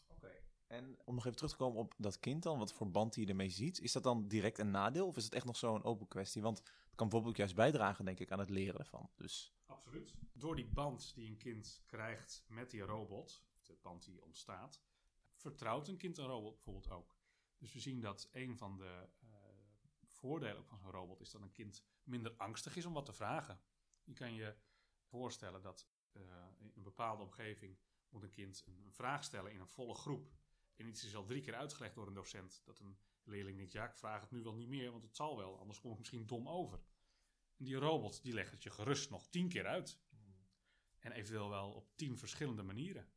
Oké. 0.07 0.31
En 0.67 0.97
om 1.03 1.15
nog 1.15 1.25
even 1.25 1.37
terug 1.37 1.51
te 1.51 1.57
komen 1.57 1.79
op 1.79 1.93
dat 1.97 2.19
kind 2.19 2.43
dan, 2.43 2.57
wat 2.57 2.73
voor 2.73 2.91
band 2.91 3.15
hij 3.15 3.27
ermee 3.27 3.49
ziet, 3.49 3.81
is 3.81 3.91
dat 3.91 4.03
dan 4.03 4.27
direct 4.27 4.57
een 4.57 4.71
nadeel 4.71 5.07
of 5.07 5.17
is 5.17 5.23
het 5.23 5.33
echt 5.33 5.45
nog 5.45 5.57
zo'n 5.57 5.83
open 5.83 6.07
kwestie? 6.07 6.41
Want 6.41 6.57
het 6.57 6.95
kan 6.95 7.07
bijvoorbeeld 7.07 7.37
juist 7.37 7.55
bijdragen, 7.55 8.05
denk 8.05 8.19
ik, 8.19 8.31
aan 8.31 8.39
het 8.39 8.49
leren 8.49 8.79
ervan. 8.79 9.09
Dus... 9.15 9.53
Absoluut. 9.65 10.13
Door 10.33 10.55
die 10.55 10.69
band 10.69 11.13
die 11.15 11.29
een 11.29 11.37
kind 11.37 11.81
krijgt 11.85 12.43
met 12.47 12.71
die 12.71 12.81
robot, 12.81 13.43
de 13.63 13.77
band 13.81 14.05
die 14.05 14.23
ontstaat, 14.23 14.81
vertrouwt 15.35 15.87
een 15.87 15.97
kind 15.97 16.17
een 16.17 16.25
robot 16.25 16.53
bijvoorbeeld 16.53 16.89
ook. 16.89 17.17
Dus 17.57 17.73
we 17.73 17.79
zien 17.79 17.99
dat 17.99 18.29
een 18.31 18.57
van 18.57 18.77
de 18.77 19.09
uh, 20.19 20.29
voordelen 20.29 20.65
van 20.65 20.77
zo'n 20.77 20.91
robot 20.91 21.21
is 21.21 21.31
dat 21.31 21.41
een 21.41 21.51
kind 21.51 21.83
minder 22.03 22.33
angstig 22.37 22.75
is 22.75 22.85
om 22.85 22.93
wat 22.93 23.05
te 23.05 23.13
vragen. 23.13 23.61
Je 24.03 24.13
kan 24.13 24.33
je 24.33 24.55
voorstellen 25.03 25.61
dat 25.61 25.87
uh, 26.13 26.21
in 26.57 26.71
een 26.75 26.83
bepaalde 26.83 27.23
omgeving 27.23 27.77
moet 28.09 28.23
een 28.23 28.29
kind 28.29 28.63
een, 28.65 28.81
een, 28.85 28.93
vraag 28.93 29.23
stellen 29.23 29.51
in 29.51 29.59
een 29.59 29.67
volle 29.67 29.93
groep. 29.93 30.31
En 30.75 30.87
iets 30.87 31.03
is 31.03 31.15
al 31.15 31.25
drie 31.25 31.41
keer 31.41 31.55
uitgelegd 31.55 31.95
door 31.95 32.07
een 32.07 32.13
docent. 32.13 32.61
Dat 32.65 32.79
een 32.79 32.97
leerling 33.23 33.57
denkt, 33.57 33.71
ja, 33.71 33.85
ik 33.85 33.95
vraag 33.95 34.21
het 34.21 34.31
nu 34.31 34.43
wel 34.43 34.53
niet 34.53 34.67
meer, 34.67 34.91
want 34.91 35.03
het 35.03 35.15
zal 35.15 35.37
wel. 35.37 35.59
Anders 35.59 35.79
kom 35.79 35.91
ik 35.91 35.97
misschien 35.97 36.25
dom 36.25 36.49
over. 36.49 36.79
En 37.57 37.65
die 37.65 37.75
robot, 37.75 38.23
die 38.23 38.33
legt 38.33 38.51
het 38.51 38.63
je 38.63 38.69
gerust 38.69 39.09
nog 39.09 39.27
tien 39.27 39.49
keer 39.49 39.67
uit. 39.67 39.99
En 40.99 41.11
eventueel 41.11 41.49
wel 41.49 41.71
op 41.71 41.89
tien 41.95 42.17
verschillende 42.17 42.63
manieren. 42.63 43.09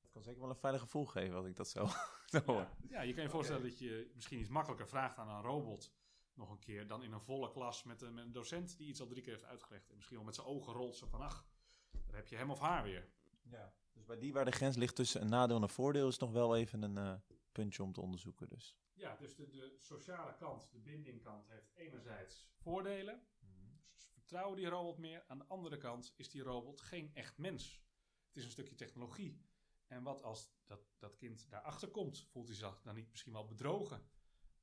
Dat 0.00 0.10
kan 0.10 0.22
zeker 0.22 0.40
wel 0.40 0.50
een 0.50 0.56
veilig 0.56 0.82
gevoel 0.82 1.06
geven 1.06 1.36
als 1.36 1.46
ik 1.46 1.56
dat 1.56 1.68
zo, 1.68 1.88
ja, 2.46 2.76
ja, 2.88 3.00
je 3.00 3.14
kan 3.14 3.22
je 3.22 3.30
voorstellen 3.30 3.62
dat 3.62 3.78
je 3.78 4.10
misschien 4.14 4.38
iets 4.38 4.48
makkelijker 4.48 4.88
vraagt 4.88 5.18
aan 5.18 5.28
een 5.28 5.42
robot 5.42 5.92
nog 6.34 6.50
een 6.50 6.58
keer 6.58 6.86
dan 6.86 7.02
in 7.02 7.12
een 7.12 7.20
volle 7.20 7.50
klas 7.50 7.82
met 7.82 8.02
een, 8.02 8.14
met 8.14 8.24
een 8.24 8.32
docent 8.32 8.76
die 8.76 8.88
iets 8.88 9.00
al 9.00 9.06
drie 9.06 9.22
keer 9.22 9.32
heeft 9.32 9.44
uitgelegd. 9.44 9.88
En 9.88 9.96
misschien 9.96 10.16
wel 10.16 10.26
met 10.26 10.34
zijn 10.34 10.46
ogen 10.46 10.72
rolt 10.72 10.96
zo 10.96 11.06
van, 11.06 11.20
ach, 11.20 11.46
daar 11.90 12.16
heb 12.16 12.28
je 12.28 12.36
hem 12.36 12.50
of 12.50 12.58
haar 12.58 12.82
weer. 12.82 13.12
Ja. 13.42 13.74
Dus 13.92 14.04
bij 14.04 14.18
die 14.18 14.32
waar 14.32 14.44
de 14.44 14.50
grens 14.50 14.76
ligt 14.76 14.96
tussen 14.96 15.20
een 15.20 15.28
nadeel 15.28 15.56
en 15.56 15.62
een 15.62 15.68
voordeel 15.68 16.08
is 16.08 16.18
nog 16.18 16.30
wel 16.30 16.56
even 16.56 16.82
een 16.82 16.96
uh, 16.96 17.14
puntje 17.52 17.82
om 17.82 17.92
te 17.92 18.00
onderzoeken 18.00 18.48
dus. 18.48 18.76
Ja, 18.92 19.16
dus 19.16 19.34
de, 19.34 19.48
de 19.48 19.76
sociale 19.78 20.34
kant, 20.36 20.68
de 20.72 20.78
bindingkant 20.78 21.48
heeft 21.48 21.70
enerzijds 21.74 22.48
voordelen. 22.54 23.26
Mm. 23.38 23.80
Dus 23.94 24.08
vertrouwen 24.12 24.56
die 24.56 24.66
robot 24.66 24.98
meer. 24.98 25.24
Aan 25.26 25.38
de 25.38 25.46
andere 25.46 25.76
kant 25.76 26.12
is 26.16 26.30
die 26.30 26.42
robot 26.42 26.80
geen 26.80 27.10
echt 27.14 27.38
mens. 27.38 27.84
Het 28.26 28.36
is 28.36 28.44
een 28.44 28.50
stukje 28.50 28.74
technologie. 28.74 29.44
En 29.86 30.02
wat 30.02 30.22
als 30.22 30.52
dat, 30.64 30.80
dat 30.98 31.16
kind 31.16 31.50
daarachter 31.50 31.88
komt? 31.88 32.26
Voelt 32.30 32.46
hij 32.46 32.56
zich 32.56 32.82
dan 32.82 32.94
niet 32.94 33.10
misschien 33.10 33.32
wel 33.32 33.46
bedrogen? 33.46 34.08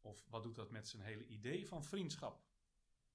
Of 0.02 0.26
wat 0.30 0.44
doet 0.44 0.56
dat 0.56 0.72
met 0.72 0.88
zijn 0.88 1.02
hele 1.02 1.26
idee 1.26 1.68
van 1.68 1.84
vriendschap? 1.84 2.44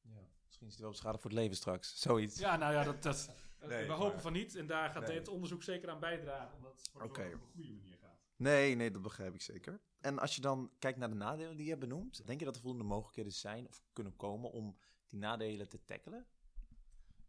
Ja, 0.00 0.28
misschien 0.46 0.66
is 0.66 0.72
hij 0.72 0.82
wel 0.82 0.90
beschadigd 0.90 1.22
voor 1.22 1.30
het 1.30 1.40
leven 1.40 1.56
straks. 1.56 2.00
Zoiets. 2.00 2.38
Ja, 2.38 2.56
nou 2.56 2.72
ja, 2.72 2.84
dat, 2.84 3.02
dat, 3.02 3.34
we 3.58 3.92
hopen 3.92 4.20
van 4.20 4.32
niet. 4.32 4.54
En 4.54 4.66
daar 4.66 4.90
gaat 4.90 5.06
dit 5.06 5.28
onderzoek 5.28 5.62
zeker 5.62 5.90
aan 5.90 6.00
bijdragen. 6.00 6.56
Omdat 6.56 6.76
het 6.76 6.88
voor 6.88 7.02
okay. 7.02 7.32
op 7.32 7.40
een 7.40 7.48
goede 7.54 7.72
manier 7.72 7.96
gaat. 7.96 8.20
Nee, 8.36 8.74
nee, 8.74 8.90
dat 8.90 9.02
begrijp 9.02 9.34
ik 9.34 9.42
zeker. 9.42 9.80
En 10.00 10.18
als 10.18 10.34
je 10.34 10.40
dan 10.40 10.72
kijkt 10.78 10.98
naar 10.98 11.08
de 11.08 11.14
nadelen 11.14 11.56
die 11.56 11.64
je 11.64 11.70
hebt 11.70 11.88
benoemd, 11.88 12.26
denk 12.26 12.38
je 12.38 12.44
dat 12.44 12.54
er 12.54 12.60
voldoende 12.60 12.86
mogelijkheden 12.86 13.32
zijn 13.32 13.68
of 13.68 13.82
kunnen 13.92 14.16
komen 14.16 14.50
om 14.50 14.78
die 15.08 15.18
nadelen 15.18 15.68
te 15.68 15.84
tackelen? 15.84 16.26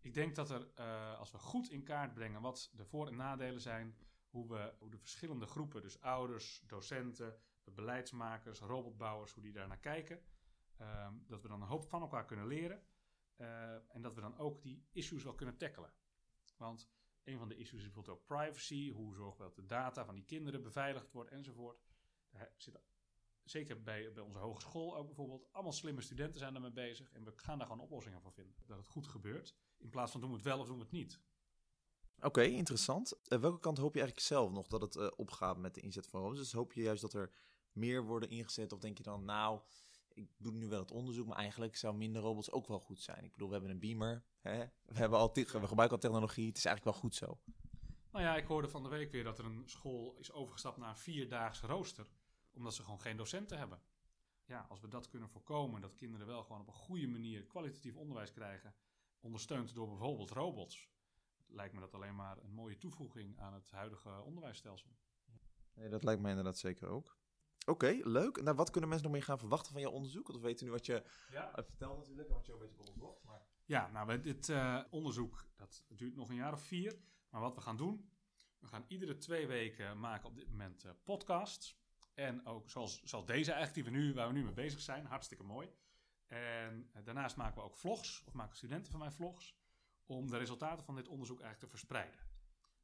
Ik 0.01 0.13
denk 0.13 0.35
dat 0.35 0.49
er, 0.49 0.67
uh, 0.79 1.19
als 1.19 1.31
we 1.31 1.37
goed 1.37 1.69
in 1.69 1.83
kaart 1.83 2.13
brengen 2.13 2.41
wat 2.41 2.69
de 2.73 2.85
voor- 2.85 3.07
en 3.07 3.15
nadelen 3.15 3.61
zijn, 3.61 3.97
hoe 4.29 4.47
we 4.47 4.73
hoe 4.79 4.89
de 4.89 4.97
verschillende 4.97 5.45
groepen, 5.45 5.81
dus 5.81 6.01
ouders, 6.01 6.63
docenten, 6.67 7.39
beleidsmakers, 7.71 8.59
robotbouwers, 8.59 9.33
hoe 9.33 9.43
die 9.43 9.53
daar 9.53 9.67
naar 9.67 9.79
kijken. 9.79 10.21
Ehm, 10.77 11.13
dat 11.27 11.41
we 11.41 11.47
dan 11.47 11.61
een 11.61 11.67
hoop 11.67 11.85
van 11.85 12.01
elkaar 12.01 12.25
kunnen 12.25 12.47
leren. 12.47 12.83
Uh, 13.37 13.95
en 13.95 14.01
dat 14.01 14.13
we 14.13 14.21
dan 14.21 14.37
ook 14.37 14.61
die 14.61 14.87
issues 14.91 15.23
wel 15.23 15.35
kunnen 15.35 15.57
tackelen. 15.57 15.93
Want 16.57 16.89
een 17.23 17.37
van 17.37 17.49
de 17.49 17.57
issues 17.57 17.79
is 17.79 17.85
bijvoorbeeld 17.85 18.17
ook 18.17 18.25
privacy. 18.25 18.91
Hoe 18.91 19.15
zorgen 19.15 19.37
we 19.37 19.43
dat 19.43 19.55
de 19.55 19.65
data 19.65 20.05
van 20.05 20.15
die 20.15 20.25
kinderen 20.25 20.61
beveiligd 20.61 21.11
wordt 21.11 21.29
enzovoort. 21.31 21.83
Daar 22.29 22.51
zitten 22.57 22.83
zeker 23.43 23.83
bij, 23.83 24.11
bij 24.13 24.23
onze 24.23 24.37
hogeschool 24.37 24.97
ook 24.97 25.05
bijvoorbeeld. 25.05 25.47
Allemaal 25.51 25.73
slimme 25.73 26.01
studenten 26.01 26.39
zijn 26.39 26.53
daarmee 26.53 26.71
bezig. 26.71 27.11
En 27.11 27.23
we 27.23 27.33
gaan 27.35 27.57
daar 27.57 27.67
gewoon 27.67 27.81
oplossingen 27.83 28.21
voor 28.21 28.33
vinden. 28.33 28.55
Dat 28.65 28.77
het 28.77 28.87
goed 28.87 29.07
gebeurt. 29.07 29.55
In 29.77 29.89
plaats 29.89 30.11
van 30.11 30.21
doen 30.21 30.29
we 30.29 30.35
het 30.35 30.45
wel 30.45 30.59
of 30.59 30.67
doen 30.67 30.77
we 30.77 30.83
het 30.83 30.91
niet. 30.91 31.19
Oké, 32.19 32.41
interessant. 32.41 33.13
Uh, 33.27 33.39
welke 33.39 33.59
kant 33.59 33.77
hoop 33.77 33.93
je 33.93 33.99
eigenlijk 33.99 34.27
zelf 34.27 34.51
nog 34.51 34.67
dat 34.67 34.81
het 34.81 34.95
uh, 34.95 35.07
opgaat 35.15 35.57
met 35.57 35.73
de 35.73 35.81
inzet 35.81 36.07
van 36.07 36.21
robots? 36.21 36.39
Dus 36.39 36.51
hoop 36.51 36.73
je 36.73 36.81
juist 36.81 37.01
dat 37.01 37.13
er 37.13 37.31
meer 37.75 38.03
worden 38.03 38.29
ingezet? 38.29 38.71
Of 38.71 38.79
denk 38.79 38.97
je 38.97 39.03
dan, 39.03 39.25
nou, 39.25 39.61
ik 40.13 40.29
doe 40.37 40.53
nu 40.53 40.67
wel 40.67 40.79
het 40.79 40.91
onderzoek, 40.91 41.27
maar 41.27 41.37
eigenlijk 41.37 41.75
zou 41.75 41.95
minder 41.95 42.21
robots 42.21 42.51
ook 42.51 42.67
wel 42.67 42.79
goed 42.79 43.01
zijn. 43.01 43.23
Ik 43.23 43.31
bedoel, 43.31 43.47
we 43.47 43.53
hebben 43.53 43.71
een 43.71 43.79
beamer, 43.79 44.23
hè? 44.41 44.65
We, 44.85 44.97
hebben 44.97 45.19
al 45.19 45.31
we 45.33 45.45
gebruiken 45.45 45.89
al 45.89 45.97
technologie, 45.97 46.47
het 46.47 46.57
is 46.57 46.65
eigenlijk 46.65 46.95
wel 46.95 47.09
goed 47.09 47.15
zo. 47.15 47.39
Nou 48.11 48.23
ja, 48.23 48.35
ik 48.35 48.45
hoorde 48.45 48.69
van 48.69 48.83
de 48.83 48.89
week 48.89 49.11
weer 49.11 49.23
dat 49.23 49.39
er 49.39 49.45
een 49.45 49.63
school 49.65 50.15
is 50.17 50.31
overgestapt 50.31 50.77
naar 50.77 50.89
een 50.89 50.97
vierdaags 50.97 51.61
rooster. 51.61 52.07
Omdat 52.53 52.73
ze 52.73 52.83
gewoon 52.83 53.01
geen 53.01 53.17
docenten 53.17 53.57
hebben. 53.57 53.81
Ja, 54.45 54.65
als 54.69 54.81
we 54.81 54.87
dat 54.87 55.09
kunnen 55.09 55.29
voorkomen, 55.29 55.81
dat 55.81 55.95
kinderen 55.95 56.27
wel 56.27 56.43
gewoon 56.43 56.61
op 56.61 56.67
een 56.67 56.73
goede 56.73 57.07
manier 57.07 57.45
kwalitatief 57.45 57.95
onderwijs 57.95 58.31
krijgen. 58.31 58.75
Ondersteund 59.19 59.73
door 59.73 59.87
bijvoorbeeld 59.87 60.29
robots. 60.29 60.89
Lijkt 61.47 61.73
me 61.73 61.79
dat 61.79 61.93
alleen 61.93 62.15
maar 62.15 62.37
een 62.37 62.53
mooie 62.53 62.77
toevoeging 62.77 63.39
aan 63.39 63.53
het 63.53 63.71
huidige 63.71 64.21
onderwijsstelsel. 64.21 64.97
Nee, 65.73 65.89
dat 65.89 66.03
lijkt 66.03 66.21
mij 66.21 66.29
inderdaad 66.29 66.57
zeker 66.57 66.87
ook. 66.87 67.17
Oké, 67.65 67.99
leuk. 68.03 68.41
Nou, 68.41 68.55
wat 68.55 68.69
kunnen 68.69 68.89
mensen 68.89 69.07
nog 69.07 69.17
meer 69.17 69.27
gaan 69.27 69.39
verwachten 69.39 69.71
van 69.71 69.81
jouw 69.81 69.91
onderzoek? 69.91 70.27
Want 70.27 70.39
we 70.39 70.45
weten 70.45 70.65
nu 70.65 70.71
wat 70.71 70.85
je 70.85 71.03
Ja, 71.31 71.55
eh, 71.55 71.63
vertelt 71.63 71.97
natuurlijk 71.97 72.29
wat 72.29 72.45
je 72.45 72.53
ook 72.53 72.61
een 72.61 72.67
beetje 72.67 72.91
onderzocht. 72.91 73.23
Maar... 73.23 73.41
Ja, 73.65 73.87
nou, 73.87 74.21
dit 74.21 74.49
eh, 74.49 74.81
onderzoek 74.89 75.45
dat 75.55 75.83
duurt 75.87 76.15
nog 76.15 76.29
een 76.29 76.35
jaar 76.35 76.53
of 76.53 76.61
vier. 76.61 76.99
Maar 77.29 77.41
wat 77.41 77.55
we 77.55 77.61
gaan 77.61 77.77
doen, 77.77 78.09
we 78.59 78.67
gaan 78.67 78.85
iedere 78.87 79.17
twee 79.17 79.47
weken 79.47 79.99
maken 79.99 80.29
op 80.29 80.35
dit 80.35 80.49
moment 80.49 80.83
eh, 80.83 80.91
podcasts. 81.03 81.77
En 82.13 82.45
ook 82.45 82.69
zoals, 82.69 83.03
zoals 83.03 83.25
deze 83.25 83.51
eigenlijk, 83.51 83.85
die 83.85 83.93
we 83.93 83.99
nu, 83.99 84.13
waar 84.13 84.27
we 84.27 84.33
nu 84.33 84.43
mee 84.43 84.53
bezig 84.53 84.81
zijn. 84.81 85.05
Hartstikke 85.05 85.43
mooi. 85.43 85.69
En 86.27 86.89
daarnaast 87.03 87.35
maken 87.35 87.55
we 87.55 87.63
ook 87.63 87.75
vlogs, 87.75 88.23
of 88.25 88.33
maken 88.33 88.55
studenten 88.55 88.91
van 88.91 88.99
mij 88.99 89.11
vlogs. 89.11 89.57
Om 90.05 90.29
de 90.29 90.37
resultaten 90.37 90.85
van 90.85 90.95
dit 90.95 91.07
onderzoek 91.07 91.39
eigenlijk 91.39 91.71
te 91.71 91.77
verspreiden. 91.77 92.19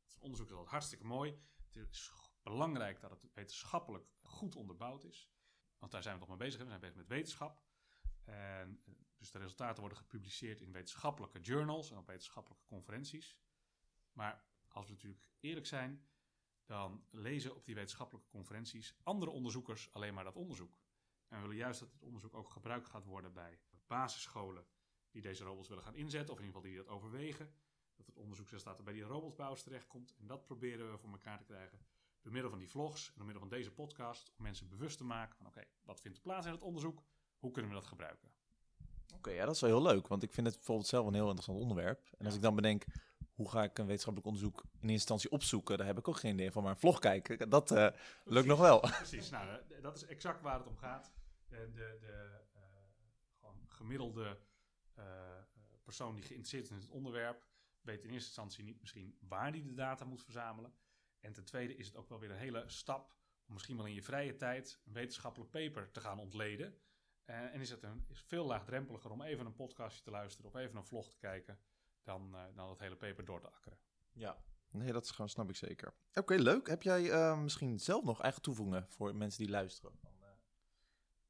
Het 0.04 0.20
onderzoek 0.20 0.46
is 0.46 0.54
altijd 0.54 0.72
hartstikke 0.72 1.06
mooi. 1.06 1.40
Het 1.72 1.92
is 1.92 2.12
belangrijk 2.44 3.00
dat 3.00 3.12
het 3.12 3.34
wetenschappelijk 3.34 4.06
goed 4.22 4.56
onderbouwd 4.56 5.04
is. 5.04 5.32
Want 5.78 5.92
daar 5.92 6.04
zijn 6.04 6.14
we 6.14 6.20
toch 6.20 6.30
mee 6.30 6.38
bezig. 6.38 6.62
We 6.62 6.68
zijn 6.68 6.80
bezig 6.80 6.96
met 6.96 7.08
wetenschap. 7.08 7.64
En 8.24 8.82
eh, 8.86 8.94
dus 9.18 9.32
de 9.32 9.40
resultaten 9.40 9.80
worden 9.80 9.98
gepubliceerd 9.98 10.62
in 10.62 10.72
wetenschappelijke 10.72 11.40
journals 11.40 11.92
en 11.92 11.98
op 11.98 12.08
wetenschappelijke 12.08 12.66
conferenties. 12.66 13.38
Maar 14.12 14.46
als 14.68 14.86
we 14.86 14.92
natuurlijk 14.92 15.24
eerlijk 15.40 15.66
zijn, 15.66 16.06
dan 16.66 17.06
lezen 17.10 17.56
op 17.56 17.66
die 17.66 17.76
wetenschappelijke 17.76 18.30
conferenties 18.30 18.96
andere 19.04 19.32
onderzoekers 19.32 19.94
alleen 19.94 20.14
maar 20.14 20.24
dat 20.24 20.36
onderzoek. 20.36 20.80
En 21.28 21.36
we 21.36 21.42
willen 21.42 21.56
juist 21.56 21.80
dat 21.80 21.92
dit 21.92 22.04
onderzoek 22.04 22.34
ook 22.34 22.50
gebruikt 22.50 22.88
gaat 22.88 23.06
worden 23.06 23.34
bij 23.34 23.60
basisscholen 23.88 24.66
die 25.10 25.22
deze 25.22 25.44
robots 25.44 25.68
willen 25.68 25.84
gaan 25.84 25.96
inzetten, 25.96 26.34
of 26.34 26.40
in 26.40 26.46
ieder 26.46 26.62
geval 26.62 26.76
die 26.76 26.86
dat 26.86 26.96
overwegen. 26.96 27.54
Dat 27.96 28.06
het 28.06 28.18
onderzoeksresultaten 28.18 28.84
bij 28.84 28.94
die 28.94 29.04
robotbouwers 29.04 29.64
terechtkomt. 29.64 30.16
En 30.18 30.28
dat 30.28 30.46
proberen 30.46 30.92
we 30.92 30.98
voor 30.98 31.12
elkaar 31.12 31.38
te 31.38 31.44
krijgen 31.44 31.86
door 32.22 32.32
middel 32.32 32.50
van 32.50 32.60
die 32.60 32.70
vlogs 32.70 33.08
en 33.08 33.14
door 33.16 33.26
middel 33.26 33.42
van 33.42 33.58
deze 33.58 33.72
podcast, 33.72 34.32
om 34.38 34.44
mensen 34.44 34.70
bewust 34.70 34.98
te 34.98 35.04
maken 35.04 35.38
van 35.38 35.46
oké, 35.46 35.64
wat 35.84 36.02
vindt 36.02 36.18
er 36.18 36.24
plaats 36.24 36.46
in 36.46 36.52
het 36.52 36.62
onderzoek? 36.62 37.04
Hoe 37.40 37.52
kunnen 37.52 37.72
we 37.72 37.78
dat 37.78 37.88
gebruiken? 37.88 38.30
Oké, 39.16 39.32
ja, 39.32 39.46
dat 39.46 39.56
is 39.56 39.62
wel 39.62 39.70
heel 39.70 39.82
leuk. 39.82 40.08
Want 40.08 40.24
ik 40.24 40.34
vind 40.34 40.48
het 40.48 40.56
bijvoorbeeld 40.56 40.88
zelf 40.88 41.08
een 41.08 41.14
heel 41.14 41.24
interessant 41.24 41.60
onderwerp. 41.60 42.08
En 42.18 42.26
als 42.26 42.36
ik 42.36 42.42
dan 42.42 42.56
bedenk, 42.56 42.86
hoe 43.34 43.50
ga 43.50 43.64
ik 43.64 43.78
een 43.78 43.86
wetenschappelijk 43.86 44.26
onderzoek 44.28 44.62
in 44.62 44.70
eerste 44.72 44.92
instantie 44.92 45.32
opzoeken? 45.32 45.78
Daar 45.78 45.88
heb 45.88 45.98
ik 45.98 46.08
ook 46.08 46.18
geen 46.18 46.34
idee 46.34 46.52
van. 46.52 46.64
Maar 46.64 46.72
een 46.72 46.80
vlog 46.80 47.00
kijken, 47.00 47.50
dat 47.50 47.72
eh, 47.72 47.88
lukt 48.26 48.48
nog 48.48 48.60
wel. 48.60 48.80
Precies, 49.06 49.30
nou, 49.30 49.48
eh, 49.50 49.82
dat 49.82 49.96
is 49.96 50.06
exact 50.06 50.42
waar 50.42 50.58
het 50.58 50.68
om 50.68 50.78
gaat. 50.78 51.12
De, 51.48 51.70
de, 51.74 51.98
de 52.00 52.42
eh, 52.54 52.62
gewoon 53.40 53.66
gemiddelde 53.68 54.40
eh, 54.94 55.04
eh, 55.04 55.44
persoon 55.84 56.16
die 56.16 56.24
geïnteresseerd 56.24 56.64
is 56.64 56.70
in 56.70 56.76
het 56.76 56.90
onderwerp, 56.90 57.46
weet 57.82 58.04
in 58.04 58.10
eerste 58.10 58.28
instantie 58.28 58.64
niet 58.64 58.80
misschien 58.80 59.18
waar 59.20 59.52
die 59.52 59.64
de 59.64 59.74
data 59.74 60.06
moet 60.06 60.24
verzamelen. 60.24 60.74
En 61.22 61.34
ten 61.34 61.46
tweede 61.46 61.76
is 61.76 61.88
het 61.88 61.96
ook 61.96 62.10
wel 62.10 62.20
weer 62.20 62.32
een 62.32 62.38
hele 62.38 62.64
stap 62.68 63.16
om 63.52 63.54
misschien 63.54 63.78
wel 63.78 63.86
in 63.86 63.94
je 63.94 64.04
vrije 64.04 64.36
tijd 64.36 64.80
een 64.86 64.94
wetenschappelijk 64.94 65.52
paper 65.52 65.92
te 65.92 66.02
gaan 66.02 66.20
ontleden. 66.20 66.78
Eh, 67.26 67.54
en 67.54 67.62
is 67.62 67.70
het 67.70 67.84
een, 67.84 68.06
is 68.08 68.22
veel 68.22 68.46
laagdrempeliger 68.46 69.12
om 69.12 69.22
even 69.22 69.46
een 69.46 69.56
podcastje 69.56 70.04
te 70.04 70.12
luisteren 70.12 70.52
of 70.52 70.58
even 70.58 70.76
een 70.78 70.86
vlog 70.86 71.10
te 71.10 71.18
kijken 71.18 71.60
dan, 72.04 72.36
eh, 72.36 72.44
dan 72.56 72.70
het 72.70 72.80
hele 72.80 72.96
paper 72.96 73.26
door 73.26 73.42
te 73.42 73.48
akkeren. 73.48 73.78
Ja. 74.12 74.38
Nee, 74.70 74.92
dat 74.92 75.04
is 75.04 75.12
gewoon, 75.12 75.30
snap 75.30 75.50
ik 75.50 75.56
zeker. 75.56 75.94
Oké, 76.14 76.36
leuk. 76.36 76.68
Heb 76.68 76.84
jij 76.84 77.12
eh, 77.12 77.42
misschien 77.42 77.80
zelf 77.80 78.04
nog 78.04 78.22
eigen 78.22 78.42
toevoegingen 78.42 78.86
voor 78.90 79.16
mensen 79.16 79.44
die 79.44 79.52
luisteren? 79.52 80.00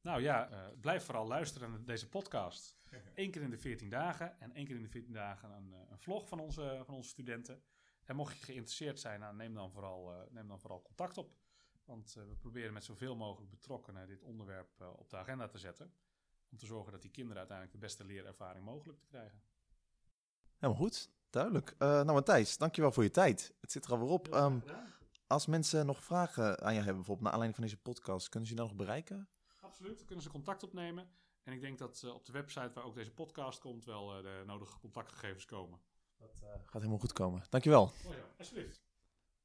Nou 0.01 0.21
ja, 0.21 0.71
blijf 0.81 1.03
vooral 1.03 1.27
luisteren 1.27 1.71
naar 1.71 1.83
deze 1.83 2.09
podcast. 2.09 2.77
Eén 3.15 3.31
keer 3.31 3.41
in 3.41 3.49
de 3.49 3.57
14 3.57 3.89
dagen 3.89 4.39
en 4.39 4.53
één 4.53 4.65
keer 4.65 4.75
in 4.75 4.81
de 4.81 4.89
14 4.89 5.13
dagen 5.13 5.51
een, 5.51 5.73
een 5.89 5.99
vlog 5.99 6.27
van 6.27 6.39
onze, 6.39 6.81
van 6.85 6.95
onze 6.95 7.09
studenten. 7.09 7.63
En 8.11 8.17
mocht 8.17 8.37
je 8.37 8.45
geïnteresseerd 8.45 8.99
zijn, 8.99 9.19
nou, 9.19 9.35
neem, 9.35 9.53
dan 9.53 9.71
vooral, 9.71 10.13
eh, 10.13 10.19
neem 10.29 10.47
dan 10.47 10.59
vooral 10.59 10.81
contact 10.81 11.17
op. 11.17 11.35
Want 11.85 12.15
eh, 12.17 12.23
we 12.23 12.35
proberen 12.35 12.73
met 12.73 12.83
zoveel 12.83 13.15
mogelijk 13.15 13.51
betrokkenen 13.51 14.07
dit 14.07 14.23
onderwerp 14.23 14.81
eh, 14.81 14.87
op 14.95 15.09
de 15.09 15.17
agenda 15.17 15.47
te 15.47 15.57
zetten. 15.57 15.93
Om 16.49 16.57
te 16.57 16.65
zorgen 16.65 16.91
dat 16.91 17.01
die 17.01 17.11
kinderen 17.11 17.37
uiteindelijk 17.37 17.77
de 17.79 17.85
beste 17.85 18.05
leerervaring 18.05 18.65
mogelijk 18.65 18.99
te 18.99 19.05
krijgen. 19.05 19.41
Helemaal 20.57 20.81
goed. 20.81 21.11
Duidelijk. 21.29 21.75
Eh, 21.77 21.87
nou, 21.87 22.13
Matthijs, 22.13 22.57
dankjewel 22.57 22.91
voor 22.91 23.03
je 23.03 23.11
tijd. 23.11 23.53
Het 23.61 23.71
zit 23.71 23.85
er 23.85 23.91
alweer 23.91 24.09
op. 24.09 24.27
Ehm, 24.27 24.59
als 25.27 25.45
mensen 25.45 25.85
nog 25.85 26.03
vragen 26.03 26.61
aan 26.61 26.73
je 26.73 26.77
hebben, 26.77 26.95
bijvoorbeeld 26.95 27.21
naar 27.21 27.31
aanleiding 27.33 27.55
van 27.55 27.63
deze 27.63 27.81
podcast, 27.81 28.29
kunnen 28.29 28.49
ze 28.49 28.53
je 28.55 28.59
dan 28.59 28.69
nog 28.69 28.77
bereiken? 28.77 29.29
Absoluut, 29.59 29.97
dan 29.97 30.05
kunnen 30.05 30.23
ze 30.23 30.29
contact 30.29 30.63
opnemen. 30.63 31.09
En 31.43 31.53
ik 31.53 31.61
denk 31.61 31.77
dat 31.77 32.01
eh, 32.03 32.13
op 32.13 32.25
de 32.25 32.31
website 32.31 32.71
waar 32.73 32.83
ook 32.83 32.95
deze 32.95 33.13
podcast 33.13 33.59
komt 33.59 33.85
wel 33.85 34.15
eh, 34.15 34.23
de 34.23 34.43
nodige 34.45 34.79
contactgegevens 34.79 35.45
komen. 35.45 35.79
Dat 36.21 36.69
gaat 36.69 36.81
helemaal 36.81 36.99
goed 36.99 37.13
komen. 37.13 37.43
Dankjewel. 37.49 37.83
Oh 37.83 38.13
ja, 38.13 38.33
alsjeblieft. 38.37 38.81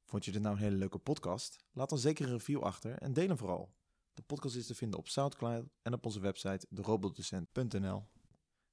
Vond 0.05 0.25
je 0.25 0.31
dit 0.31 0.41
nou 0.41 0.55
een 0.55 0.61
hele 0.61 0.75
leuke 0.75 0.97
podcast? 0.97 1.57
Laat 1.71 1.89
dan 1.89 1.97
zeker 1.97 2.25
een 2.25 2.31
review 2.31 2.61
achter 2.61 2.97
en 2.97 3.13
deel 3.13 3.27
hem 3.27 3.37
vooral. 3.37 3.73
De 4.13 4.21
podcast 4.21 4.55
is 4.55 4.67
te 4.67 4.75
vinden 4.75 4.99
op 4.99 5.07
Soundcloud 5.07 5.65
en 5.81 5.93
op 5.93 6.05
onze 6.05 6.19
website 6.19 6.67
derobotdocent.nl. 6.69 8.07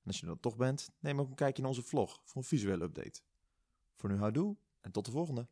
En 0.03 0.07
als 0.07 0.17
je 0.17 0.23
er 0.23 0.29
dan 0.29 0.41
toch 0.41 0.57
bent, 0.57 0.91
neem 0.99 1.21
ook 1.21 1.29
een 1.29 1.35
kijkje 1.35 1.63
naar 1.63 1.71
onze 1.71 1.83
vlog 1.83 2.21
voor 2.25 2.43
een 2.43 2.49
visuele 2.49 2.85
update. 2.85 3.21
Voor 3.95 4.11
nu 4.11 4.17
houdoe 4.17 4.57
en 4.81 4.93
tot 4.93 5.05
de 5.05 5.11
volgende. 5.11 5.49